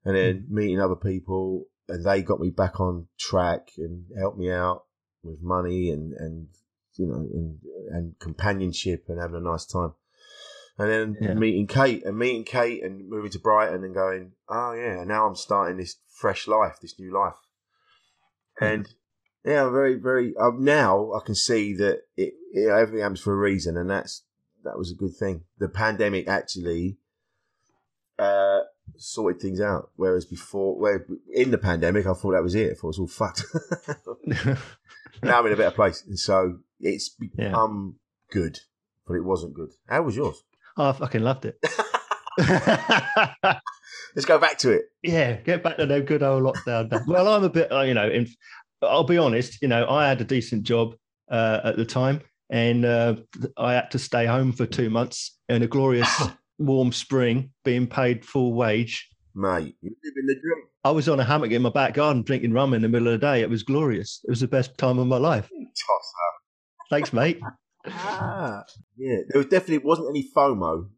[0.05, 4.49] And then meeting other people, and they got me back on track and helped me
[4.51, 4.83] out
[5.23, 6.47] with money and and
[6.95, 7.59] you know and
[7.91, 9.93] and companionship and having a nice time.
[10.77, 11.33] And then Yeah.
[11.33, 15.35] meeting Kate and meeting Kate and moving to Brighton and going, oh yeah, now I'm
[15.35, 17.35] starting this fresh life, this new life.
[18.61, 18.87] And
[19.45, 20.35] yeah, I'm very, very.
[20.37, 24.23] Um, now I can see that it, it everything happens for a reason, and that's
[24.63, 25.43] that was a good thing.
[25.57, 26.97] The pandemic actually
[28.17, 28.61] uh,
[28.97, 32.71] sorted things out, whereas before, where in the pandemic, I thought that was it.
[32.71, 33.43] I thought it was all fucked.
[35.23, 37.49] now I'm in a better place, and so it's Yeah.
[37.49, 37.95] become
[38.31, 38.59] good,
[39.07, 39.69] but it wasn't good.
[39.87, 40.41] How was yours?
[40.77, 41.57] oh, I fucking loved it.
[44.15, 44.85] Let's go back to it.
[45.03, 47.05] yeah, get back to them good old lockdown.
[47.07, 48.27] well, I'm a bit, uh, you know, in,
[48.81, 50.95] I'll be honest, you know, I had a decent job
[51.29, 53.15] uh, at the time and uh,
[53.57, 56.09] I had to stay home for two months in a glorious
[56.57, 59.07] warm spring, being paid full wage.
[59.39, 60.63] Mate, you live in the dream.
[60.83, 63.13] I was on a hammock in my back garden drinking rum in the middle of
[63.19, 63.41] the day.
[63.41, 64.19] It was glorious.
[64.25, 65.49] It was the best time of my life.
[65.49, 66.13] Toss
[66.89, 67.39] Thanks, mate.
[67.87, 68.65] Ah,
[68.97, 69.19] yeah.
[69.29, 70.89] There was definitely wasn't any FOMO.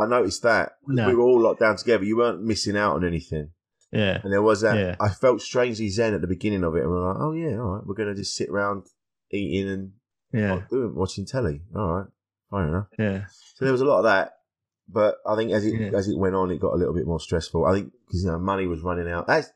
[0.00, 1.08] I noticed that No.
[1.08, 2.04] we were all locked down together.
[2.04, 3.50] You weren't missing out on anything,
[3.90, 4.20] Yeah.
[4.22, 4.76] and there was that.
[4.76, 4.94] Yeah.
[5.00, 7.58] I felt strangely zen at the beginning of it, and we are like, "Oh yeah,
[7.58, 8.84] all right, we're gonna just sit around
[9.32, 9.92] eating and
[10.32, 10.62] Yeah.
[10.70, 12.06] doing watching telly." All right,
[12.52, 12.86] fair enough.
[12.96, 13.24] Yeah.
[13.56, 14.34] So there was a lot of that,
[14.88, 15.90] but I think as it Yeah.
[15.98, 17.64] as it went on, it got a little bit more stressful.
[17.66, 19.26] I think because you know money was running out.
[19.26, 19.50] That's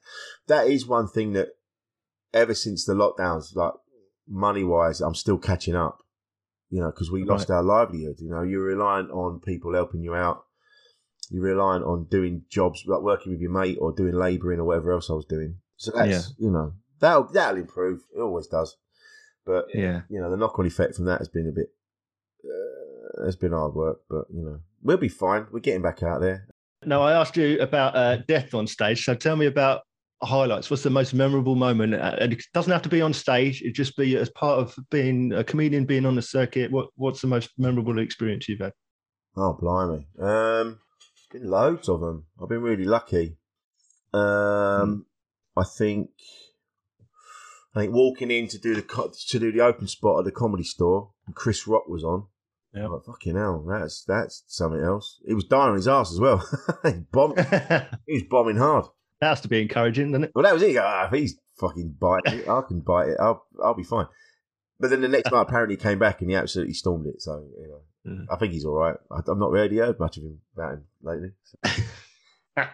[0.46, 1.48] that is one thing that
[2.34, 3.72] ever since the lockdowns, like
[4.28, 5.98] money wise, I'm still catching up.
[6.70, 8.16] You know, because we lost our livelihood.
[8.18, 10.44] You know, you're reliant on people helping you out.
[11.30, 14.92] You're reliant on doing jobs like working with your mate or doing labouring or whatever
[14.92, 15.56] else I was doing.
[15.76, 18.00] So that's you know that'll that'll improve.
[18.16, 18.76] It always does.
[19.44, 20.02] But Yeah.
[20.08, 21.74] you know, the knock on effect from that has been a bit,
[22.44, 25.46] uh, has been hard work, but you know, we'll be fine.
[25.50, 26.46] We're getting back out there.
[26.84, 29.04] No, I asked you about uh, death on stage.
[29.04, 29.82] So tell me about
[30.22, 30.70] highlights.
[30.70, 31.94] What's the most memorable moment?
[31.94, 33.62] Uh, And it doesn't have to be on stage.
[33.62, 36.70] It just be as part of being a comedian, being on the circuit.
[36.70, 38.72] What What's the most memorable experience you've had?
[39.36, 40.06] Oh, blimey.
[40.20, 40.80] Um,
[41.30, 42.26] been loads of them.
[42.40, 43.38] I've been really lucky.
[44.12, 45.06] Um,
[45.56, 46.10] I think,
[47.74, 48.82] I think walking in to do the
[49.28, 52.26] to do the open spot at the comedy store, and Chris Rock was on.
[52.74, 52.86] Yeah.
[52.88, 55.20] Like, fucking hell, that's that's something else.
[55.26, 56.46] He was dying on his ass as well.
[56.84, 57.38] he, bombed,
[58.06, 58.86] he was bombing hard.
[59.20, 60.32] That has to be encouraging, doesn't it?
[60.34, 60.76] Well, that was it.
[60.76, 63.18] Ah, if he's fucking biting it, I can bite it.
[63.20, 64.06] I'll, I'll be fine.
[64.80, 67.22] But then the next night, apparently, he came back and he absolutely stormed it.
[67.22, 68.26] So, you know, Mm.
[68.30, 68.96] I think he's all right.
[69.10, 71.30] I, I've not really heard much of him about him lately.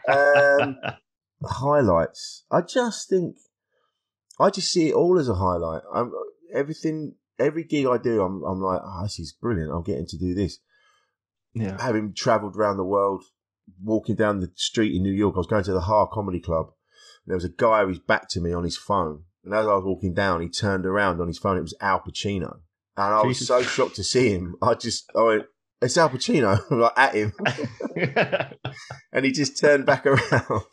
[0.09, 0.76] Um,
[1.44, 2.44] highlights.
[2.51, 3.36] I just think,
[4.40, 5.82] I just see it all as a highlight.
[5.94, 6.12] I'm
[6.53, 9.72] everything, every gig I do, I'm, I'm like, oh, this is brilliant.
[9.72, 10.59] I'm getting to do this.
[11.55, 11.80] yeah.
[11.80, 13.24] Having travelled around the world,
[13.82, 16.72] walking down the street in New York, I was going to the Ha Comedy Club.
[17.26, 19.24] There was a guy who was back to me on his phone.
[19.45, 21.59] And as I was walking down, he turned around on his phone.
[21.59, 22.61] It was Al Pacino.
[22.97, 24.57] And I was so shocked to see him.
[24.61, 25.45] I just, I went,
[25.80, 27.32] it's Al Pacino, like at him.
[29.12, 30.62] and he just turned back around.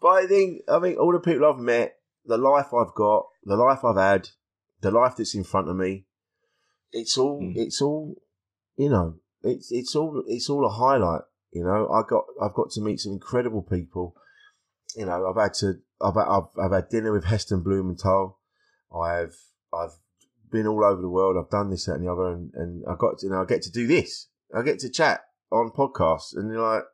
[0.00, 1.94] But I think, I think all the people I've met,
[2.26, 4.28] the life I've got, the life I've had,
[4.84, 6.04] the life that's in front of me,
[6.92, 7.56] it's all, Mm.
[7.56, 8.14] it's all,
[8.76, 11.22] you know, it's it's all, it's all a highlight.
[11.52, 14.16] You know, I got, I've got to meet some incredible people.
[14.96, 18.38] You know, I've had to, I've, I've, I've had dinner with Heston Blumenthal.
[18.94, 19.36] I've,
[19.72, 19.92] I've
[20.50, 21.36] been all over the world.
[21.36, 23.44] I've done this, that, and the other, and, and I got to, you know, I
[23.44, 24.28] get to do this.
[24.54, 26.84] I get to chat on podcasts, and you're like,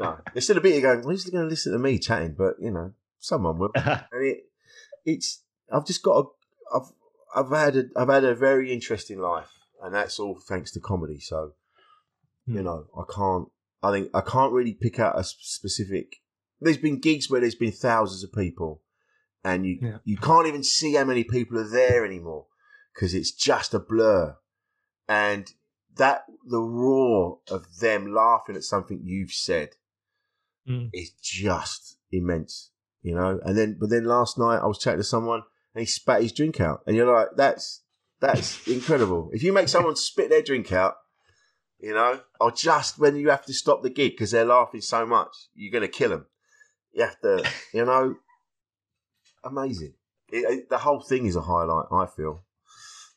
[0.00, 0.18] no.
[0.32, 2.34] There's still a bit of going, who's going to listen to me chatting?
[2.36, 3.70] But, you know, someone will.
[3.74, 4.44] And it,
[5.04, 5.42] it's,
[5.72, 6.24] I've just got a,
[6.74, 6.92] I've,
[7.34, 9.50] I've had a, I've had a very interesting life.
[9.82, 11.20] And that's all thanks to comedy.
[11.20, 11.52] So,
[12.46, 12.64] you Hmm.
[12.64, 13.48] know, I can't,
[13.82, 16.16] I think, I can't really pick out a specific,
[16.60, 18.82] there's been gigs where there's been thousands of people
[19.44, 19.98] and you, Yeah.
[20.04, 22.46] you can't even see how many people are there anymore
[22.94, 24.38] because it's just a blur.
[25.08, 25.52] And
[25.96, 29.70] that, the roar of them laughing at something you've said
[30.66, 30.90] Mm.
[30.92, 32.70] is just immense,
[33.02, 33.38] you know.
[33.44, 35.42] And then, but then last night I was chatting to someone
[35.76, 37.82] and he spat his drink out, and you're like, that's
[38.18, 39.28] that's incredible.
[39.34, 40.94] If you make someone spit their drink out,
[41.78, 45.04] you know, or just when you have to stop the gig because they're laughing so
[45.04, 46.26] much, you're gonna kill them.
[46.94, 48.14] You have to, you know,
[49.44, 49.92] amazing.
[50.30, 51.86] It, it- the whole thing is a highlight.
[51.92, 52.42] I feel.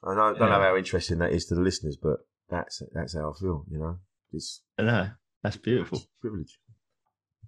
[0.03, 3.31] I don't, don't know how interesting that is to the listeners, but that's that's how
[3.31, 3.65] I feel.
[3.71, 3.99] You know,
[4.33, 5.09] it's no,
[5.43, 6.01] that's beautiful.
[6.21, 6.59] privilege.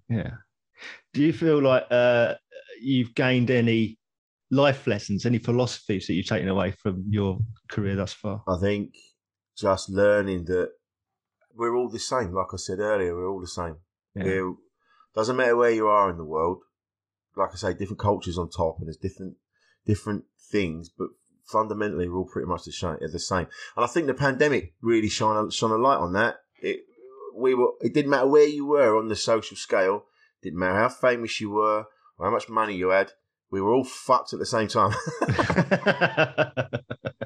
[0.09, 0.32] Yeah.
[1.14, 2.36] Do you feel like uh,
[2.82, 3.99] you've gained any
[4.52, 7.39] life lessons, any philosophies that you've taken away from your
[7.70, 8.43] career thus far?
[8.47, 8.93] I think
[9.58, 10.72] just learning that
[11.56, 12.34] we're all the same.
[12.34, 13.78] Like I said earlier, we're all the same.
[14.16, 14.24] Yeah.
[14.26, 14.54] We're,
[15.16, 16.60] doesn't matter where you are in the world.
[17.36, 19.36] Like I say, different cultures on top, and there's different
[19.86, 21.08] different things, but
[21.45, 22.97] fundamentally we're all pretty much the same.
[22.99, 23.47] The same.
[23.76, 26.38] And I think the pandemic really shone a, shone a light on that.
[26.62, 26.82] It
[27.36, 27.72] we were.
[27.80, 30.06] It didn't matter where you were on the social scale.
[30.43, 31.86] Didn't matter how famous you were
[32.18, 33.14] or how much money you had.
[33.52, 34.93] We were all fucked at the same time.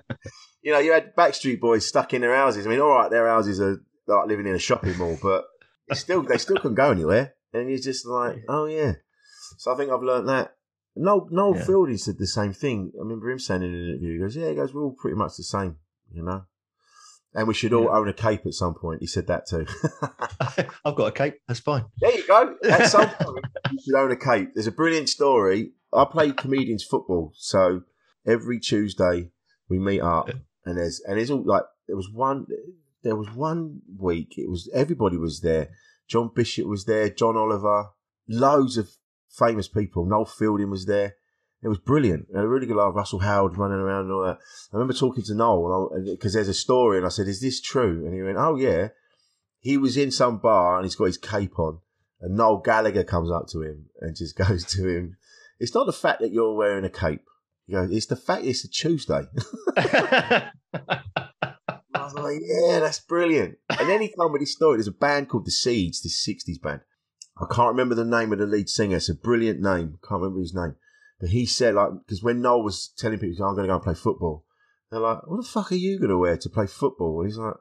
[0.61, 2.65] you know, you had Backstreet Boys stuck in their houses.
[2.65, 5.45] I mean, all right, their houses are like living in a shopping mall, but
[5.93, 7.35] still they still couldn't go anywhere.
[7.53, 8.93] And you're just like, oh yeah.
[9.57, 10.55] So I think I've learned that.
[10.95, 11.65] No, Noel Yeah.
[11.65, 12.91] Fielding said the same thing.
[12.95, 15.17] I remember him saying in an interview, he goes, "Yeah, he goes, we're all pretty
[15.17, 15.77] much the same,
[16.11, 16.45] you know."
[17.35, 17.97] And we should all Yeah.
[17.97, 19.01] own a cape at some point.
[19.01, 19.65] He said that too.
[20.85, 21.35] I've got a cape.
[21.47, 21.85] That's fine.
[21.99, 22.55] There you go.
[22.69, 24.49] At some point, you should own a cape.
[24.53, 25.71] There's a brilliant story.
[25.93, 27.81] I play comedians football, so
[28.25, 29.31] every Tuesday
[29.69, 30.29] we meet up,
[30.65, 32.45] and there's and it's all like there was one.
[33.03, 34.33] There was one week.
[34.37, 35.69] It was everybody was there.
[36.07, 37.09] John Bishop was there.
[37.09, 37.87] John Oliver.
[38.27, 38.89] Loads of
[39.29, 40.05] famous people.
[40.05, 41.15] Noel Fielding was there.
[41.65, 42.27] It was brilliant.
[42.33, 42.95] A really good laugh.
[42.95, 44.37] Russell Howard running around and all that.
[44.71, 48.05] I remember talking to Noel because there's a story, and I said, "Is this true?"
[48.05, 48.89] And he went, "Oh yeah."
[49.65, 51.79] he was in some bar and he's got his cape on,
[52.21, 55.17] and Noel Gallagher comes up to him and just goes to him.
[55.59, 57.23] It's not the fact that you're wearing a cape.
[57.65, 59.23] He goes, it's the fact it's a Tuesday.
[59.75, 60.51] I
[61.95, 63.57] was like, yeah, that's brilliant.
[63.71, 64.77] And then he told me this story.
[64.77, 66.81] There's a band called The Seeds, this 60s band.
[67.41, 68.97] I can't remember the name of the lead singer.
[68.97, 69.97] It's a brilliant name.
[70.07, 70.75] Can't remember his name.
[71.19, 73.83] But he said, like, because when Noel was telling people, I'm going to go and
[73.83, 74.45] play football,
[74.91, 77.21] they're like, what the fuck are you going to wear to play football?
[77.21, 77.55] And he's like,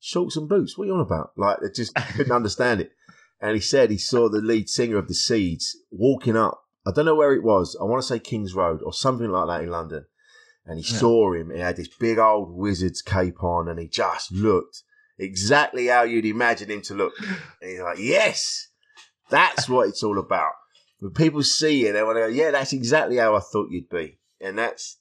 [0.00, 0.76] shorts and boots.
[0.76, 1.32] What are you on about?
[1.36, 2.92] Like, they just couldn't understand it.
[3.40, 6.62] And he said he saw the lead singer of the Seeds walking up.
[6.86, 7.76] I don't know where it was.
[7.80, 10.06] I want to say King's Road or something like that in London.
[10.66, 10.98] And he yeah.
[10.98, 11.50] saw him.
[11.50, 14.82] He had this big old wizard's cape on, and he just looked
[15.18, 17.14] exactly how you'd imagine him to look.
[17.60, 18.68] And he's like, "Yes,
[19.30, 20.52] that's what it's all about."
[21.00, 23.88] When people see you, they want to go, "Yeah, that's exactly how I thought you'd
[23.88, 24.98] be." And that's,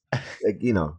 [0.59, 0.97] you know,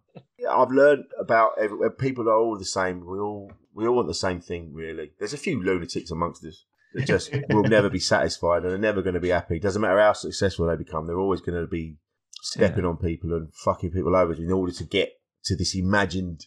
[0.49, 1.89] I've learned about everywhere.
[1.89, 3.05] Uh, people are all the same.
[3.05, 5.13] We all we all want the same thing, really.
[5.19, 9.03] There's a few lunatics amongst us that just will never be satisfied and are never
[9.03, 9.59] going to be happy.
[9.59, 11.97] Doesn't matter how successful they become, they're always going to be
[12.43, 12.91] stepping yeah.
[12.91, 15.13] on people and fucking people over in order to get
[15.45, 16.47] to this imagined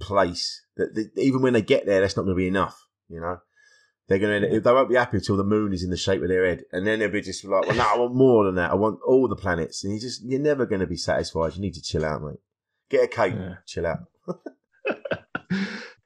[0.00, 0.62] place.
[0.76, 2.80] That they, even when they get there, that's not going to be enough.
[3.08, 3.38] You know,
[4.08, 6.28] they're going to they won't be happy until the moon is in the shape of
[6.28, 8.70] their head, and then they'll be just like, well, no, I want more than that.
[8.70, 11.54] I want all the planets, and you just you're never going to be satisfied.
[11.54, 12.38] You need to chill out, mate.
[12.90, 13.54] Get a cake, yeah.
[13.66, 14.00] chill out.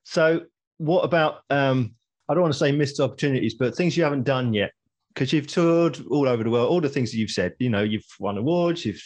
[0.04, 0.42] so
[0.78, 1.96] what about um,
[2.28, 4.72] I don't want to say missed opportunities, but things you haven't done yet
[5.12, 6.70] because you've toured all over the world.
[6.70, 9.02] All the things that you've said, you know, you've won awards, you've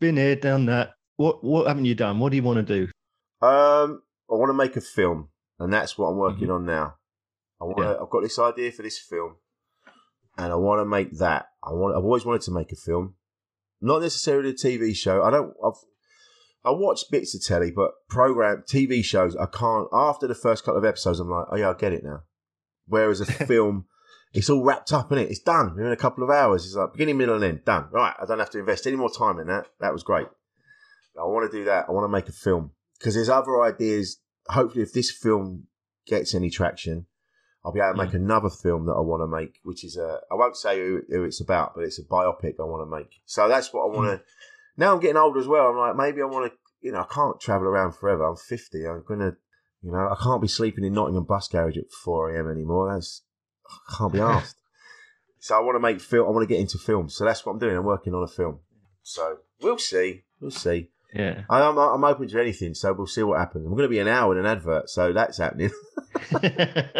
[0.00, 0.92] been here, done that.
[1.16, 2.18] What what haven't you done?
[2.18, 2.84] What do you want to do?
[3.46, 6.52] Um, I want to make a film, and that's what I'm working mm-hmm.
[6.52, 6.94] on now.
[7.64, 7.78] I want.
[7.78, 8.02] Yeah.
[8.02, 9.36] I've got this idea for this film,
[10.36, 11.46] and I want to make that.
[11.62, 11.96] I want.
[11.96, 13.14] I've always wanted to make a film,
[13.80, 15.22] not necessarily a TV show.
[15.22, 15.54] I don't.
[15.64, 15.74] I've
[16.64, 19.88] I watch bits of telly, but program TV shows I can't.
[19.92, 22.22] After the first couple of episodes, I'm like, oh yeah, I get it now.
[22.86, 23.86] Whereas a film,
[24.32, 25.30] it's all wrapped up in it.
[25.30, 26.64] It's done We're in a couple of hours.
[26.64, 27.64] It's like beginning, middle, and end.
[27.64, 27.88] Done.
[27.92, 28.14] Right.
[28.20, 29.66] I don't have to invest any more time in that.
[29.80, 30.26] That was great.
[31.18, 31.86] I want to do that.
[31.88, 34.20] I want to make a film because there's other ideas.
[34.48, 35.66] Hopefully, if this film
[36.06, 37.06] gets any traction,
[37.64, 38.20] I'll be able to make yeah.
[38.20, 40.20] another film that I want to make, which is a.
[40.30, 43.20] I won't say who, who it's about, but it's a biopic I want to make.
[43.24, 44.16] So that's what I want to.
[44.18, 44.26] Mm
[44.76, 45.68] now I'm getting older as well.
[45.68, 48.24] I'm like, maybe I want to, you know, I can't travel around forever.
[48.24, 48.86] I'm 50.
[48.86, 49.36] I'm going to,
[49.82, 52.50] you know, I can't be sleeping in Nottingham bus garage at 4 a.m.
[52.50, 52.92] anymore.
[52.92, 53.22] That's,
[53.66, 54.56] I can't be asked.
[55.38, 56.26] so I want to make film.
[56.26, 57.08] I want to get into film.
[57.08, 57.76] So that's what I'm doing.
[57.76, 58.60] I'm working on a film.
[59.02, 60.24] So we'll see.
[60.40, 60.90] We'll see.
[61.14, 61.44] Yeah.
[61.48, 62.74] I, am I'm, I'm open to anything.
[62.74, 63.64] So we'll see what happens.
[63.64, 64.90] I'm going to be an hour in an advert.
[64.90, 65.70] So that's happening.
[66.30, 66.90] there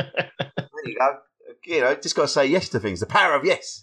[0.84, 1.18] you go.
[1.66, 3.00] You know, just got to say yes to things.
[3.00, 3.82] The power of yes.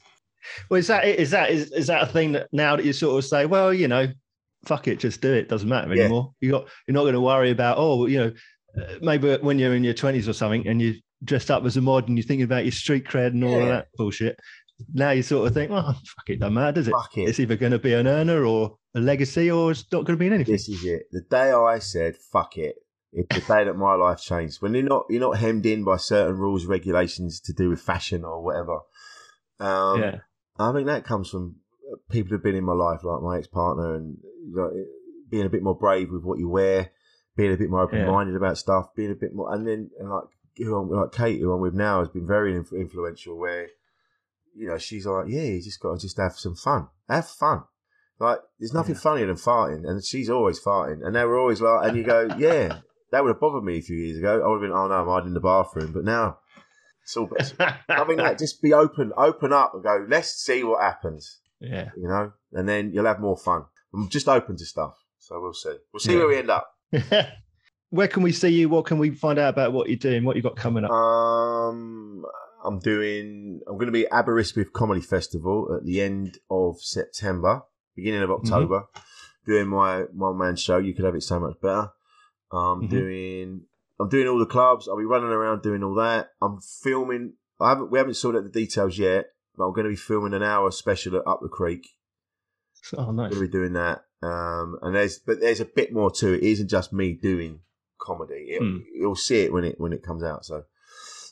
[0.70, 3.18] Well, is that is that is, is that a thing that now that you sort
[3.18, 4.08] of say, well, you know,
[4.66, 5.50] fuck it, just do it.
[5.50, 6.04] Doesn't matter yeah.
[6.04, 6.34] anymore.
[6.40, 8.32] You got you're not going to worry about oh, you know,
[8.82, 11.82] uh, maybe when you're in your twenties or something and you dressed up as a
[11.82, 13.58] mod and you're thinking about your street cred and all yeah.
[13.58, 14.40] of that bullshit.
[14.94, 16.92] Now you sort of think, well, fuck it, doesn't matter, does it?
[16.92, 17.30] Fuck it.
[17.30, 20.20] It's either going to be an earner or a legacy, or it's not going to
[20.20, 20.52] be anything.
[20.52, 21.04] This is it.
[21.12, 22.76] The day I said, fuck it,
[23.14, 24.62] it's the day that my life changed.
[24.62, 28.24] When you're not you're not hemmed in by certain rules, regulations to do with fashion
[28.24, 28.80] or whatever.
[29.60, 30.18] Um, yeah.
[30.58, 31.58] I think that comes from
[32.10, 34.18] people who've been in my life, like my ex partner, and
[34.54, 34.72] like,
[35.30, 36.92] being a bit more brave with what you wear,
[37.36, 38.38] being a bit more open minded yeah.
[38.38, 40.26] about stuff, being a bit more, and then and like
[40.58, 43.38] who I'm, like Kate, who I'm with now, has been very influential.
[43.38, 43.68] Where
[44.56, 47.64] you know she's like, yeah, you just got to just have some fun, have fun.
[48.20, 49.02] Like there's nothing yeah.
[49.02, 52.28] funnier than farting, and she's always farting, and they were always like, and you go,
[52.38, 52.80] yeah,
[53.12, 54.42] that would have bothered me a few years ago.
[54.44, 56.38] I would have been, oh no, I'm hiding in the bathroom, but now
[57.04, 58.38] it's all better having that.
[58.38, 60.06] Just be open, open up, and go.
[60.08, 61.40] Let's see what happens.
[61.60, 63.64] Yeah, you know, and then you'll have more fun.
[63.94, 65.76] I'm just open to stuff, so we'll see.
[65.92, 66.20] We'll see yeah.
[66.20, 66.72] where we end up.
[67.90, 68.70] where can we see you?
[68.70, 70.24] What can we find out about what you're doing?
[70.24, 70.92] What you got coming up?
[70.92, 72.24] Um,
[72.64, 73.62] I'm doing.
[73.68, 77.64] I'm going to be at Aberystwyth Comedy Festival at the end of September,
[77.96, 78.54] beginning of mm-hmm.
[78.54, 78.80] October.
[78.80, 79.52] Mm-hmm.
[79.52, 80.78] Doing my one man show.
[80.78, 81.90] You could have it so much better.
[82.52, 82.88] I'm mm-hmm.
[82.88, 83.62] doing
[84.00, 84.88] I'm doing all the clubs.
[84.88, 86.30] I'll be running around doing all that.
[86.42, 87.34] I'm filming.
[87.60, 87.92] I haven't.
[87.92, 90.72] We haven't sorted out the details yet, but I'm going to be filming an hour
[90.72, 91.88] special at Up the Creek.
[92.98, 93.12] Oh, nice.
[93.12, 94.06] I'm going to be doing that.
[94.24, 96.44] Um, and there's, but there's a bit more to it.
[96.44, 97.60] It isn't just me doing
[98.00, 98.48] comedy.
[98.50, 98.84] It, mm.
[98.94, 100.46] You'll see it when it when it comes out.
[100.46, 100.64] So,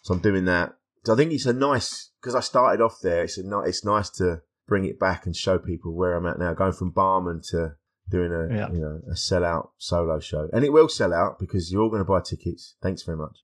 [0.03, 0.75] so I'm doing that.
[1.05, 3.23] So I think it's a nice because I started off there.
[3.23, 6.53] It's a it's nice to bring it back and show people where I'm at now.
[6.53, 7.75] Going from barman to
[8.09, 8.71] doing a yeah.
[8.71, 12.01] you know a sellout solo show, and it will sell out because you're all going
[12.01, 12.75] to buy tickets.
[12.81, 13.37] Thanks very much.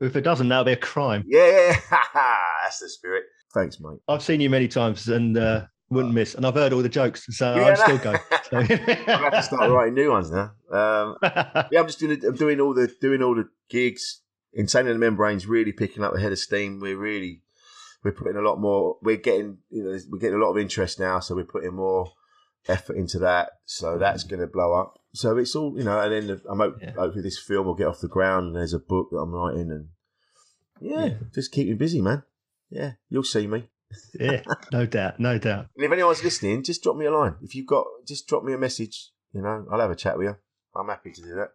[0.00, 1.24] if it doesn't, that'll be a crime.
[1.26, 3.24] Yeah, that's the spirit.
[3.54, 3.98] Thanks, mate.
[4.08, 7.26] I've seen you many times and uh, wouldn't miss, and I've heard all the jokes,
[7.30, 7.84] so yeah, I'd no.
[7.84, 8.14] still go.
[8.52, 8.58] So.
[8.58, 10.52] I have to start writing new ones now.
[10.70, 14.20] Um, yeah, I'm just doing I'm doing all the doing all the gigs.
[14.54, 16.78] Insane in the Men Brain's really picking up a head of steam.
[16.80, 17.42] We're really
[18.04, 18.96] we're putting a lot more.
[19.02, 22.12] We're getting you know we're getting a lot of interest now, so we're putting more
[22.68, 23.50] effort into that.
[23.64, 24.00] So mm-hmm.
[24.00, 24.98] that's going to blow up.
[25.14, 26.92] So it's all you know, and then I'm hope, Yeah.
[26.92, 28.48] hopefully this film will get off the ground.
[28.48, 29.88] And there's a book that I'm writing, and
[30.80, 31.14] yeah, Yeah.
[31.34, 32.22] just keep me busy, man.
[32.70, 33.68] Yeah, you'll see me.
[34.18, 34.42] Yeah,
[34.72, 35.66] no doubt, no doubt.
[35.76, 37.36] And if anyone's listening, just drop me a line.
[37.42, 39.10] If you've got, just drop me a message.
[39.32, 40.36] You know, I'll have a chat with you.
[40.74, 41.50] I'm happy to do that.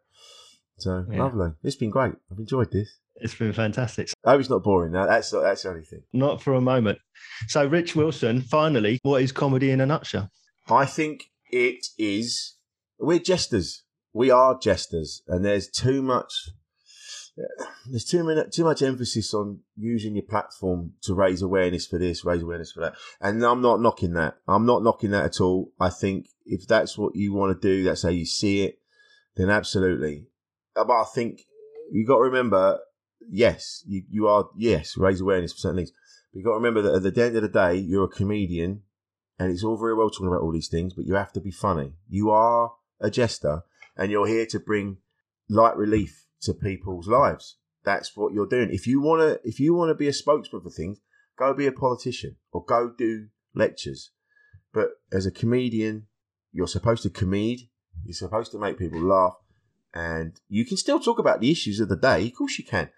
[0.78, 1.24] So Yeah.
[1.24, 1.52] lovely.
[1.64, 2.14] It's been great.
[2.32, 3.00] I've enjoyed this.
[3.16, 4.10] It's been fantastic.
[4.24, 4.92] I hope it's not boring.
[4.92, 6.04] No, that's that's the only thing.
[6.14, 7.00] Not for a moment.
[7.48, 10.30] So, Rich Wilson, finally, what is comedy in a nutshell?
[10.70, 12.58] I think it is.
[13.00, 13.84] We're jesters.
[14.14, 16.32] We are jesters, and there's too much.
[17.88, 22.26] There's too many, too much emphasis on using your platform to raise awareness for this,
[22.26, 24.38] raise awareness for that, and I'm not knocking that.
[24.48, 25.72] I'm not knocking that at all.
[25.80, 28.80] I think if that's what you want to do, that's how you see it,
[29.36, 30.28] then absolutely.
[30.86, 31.42] But I think
[31.92, 32.80] you got to remember,
[33.30, 35.92] yes, you, you are yes, raise awareness for certain things.
[36.32, 38.84] But you got to remember that at the end of the day, you're a comedian,
[39.40, 41.52] and it's all very well talking about all these things, but you have to be
[41.52, 41.94] funny.
[42.10, 43.64] You are a jester,
[43.96, 44.98] and you're here to bring
[45.50, 47.58] light relief to people's lives.
[47.84, 48.70] That's what you're doing.
[48.72, 51.00] If you wanna, if you wanna be a spokesman for things,
[51.38, 54.12] go be a politician or go do lectures.
[54.74, 56.08] But as a comedian,
[56.52, 57.70] you're supposed to comede.
[58.04, 59.36] You're supposed to make people laugh,
[59.98, 62.28] and you can still talk about the issues of the day.
[62.28, 62.90] Of course, you can,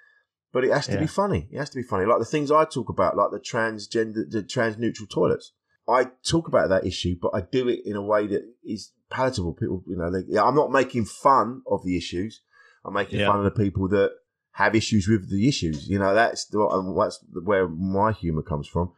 [0.52, 1.00] but it has to Yeah.
[1.00, 1.48] be funny.
[1.52, 2.06] It has to be funny.
[2.06, 5.54] Like the things I talk about, like the transgender, the trans neutral toilets.
[5.88, 9.54] I talk about that issue, but I do it in a way that is palatable.
[9.54, 12.42] People, you know, they, I'm not making fun of the issues.
[12.86, 13.28] I'm making Yeah.
[13.28, 14.12] fun of the people that
[14.52, 15.88] have issues with the issues.
[15.88, 16.60] You know, that's the,
[16.98, 18.92] that's where my humour comes from.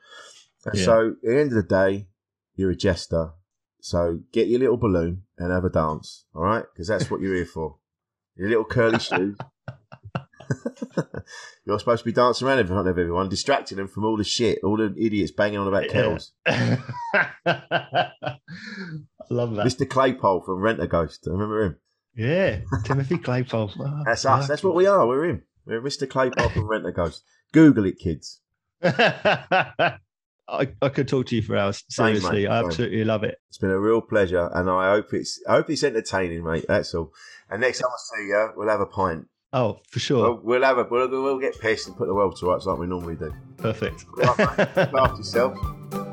[0.66, 0.86] And Yeah.
[0.86, 2.08] So, at the end of the day,
[2.56, 3.32] you're a jester.
[3.80, 6.66] So get your little balloon and have a dance, all right?
[6.72, 7.78] Because that's what you're here for.
[8.36, 9.38] Your little curly shoes.
[11.66, 14.24] you're supposed to be dancing around in front of everyone, distracting them from all the
[14.24, 16.34] shit, all the idiots banging on about kettles.
[16.46, 16.82] I
[19.30, 19.66] love that.
[19.66, 19.86] Mr.
[19.86, 21.28] Claypole from Rent a Ghost.
[21.28, 21.78] I remember him.
[22.16, 23.72] Yeah, Timothy Claypole.
[23.80, 24.48] Oh, That's us.
[24.48, 25.08] That's what we are.
[25.08, 25.44] We're him.
[25.66, 26.08] We're Mr.
[26.08, 27.24] Claypole from Rent a Ghost.
[27.54, 28.42] Google it, kids.
[28.84, 31.84] I, I could talk to you for hours.
[31.88, 33.38] Same, I absolutely love it.
[33.48, 36.66] It's been a real pleasure, and I hope it's I hope it's entertaining, mate.
[36.68, 37.14] That's all.
[37.52, 39.28] And next time I see you, we'll have a pint.
[39.54, 40.24] Oh, for sure.
[40.24, 42.80] We'll, we'll have a we'll, we'll get pissed and put the world to rights like
[42.80, 43.34] we normally do.
[43.58, 44.06] Perfect.
[44.16, 44.58] Right, mate.
[44.58, 45.58] Look after yourself.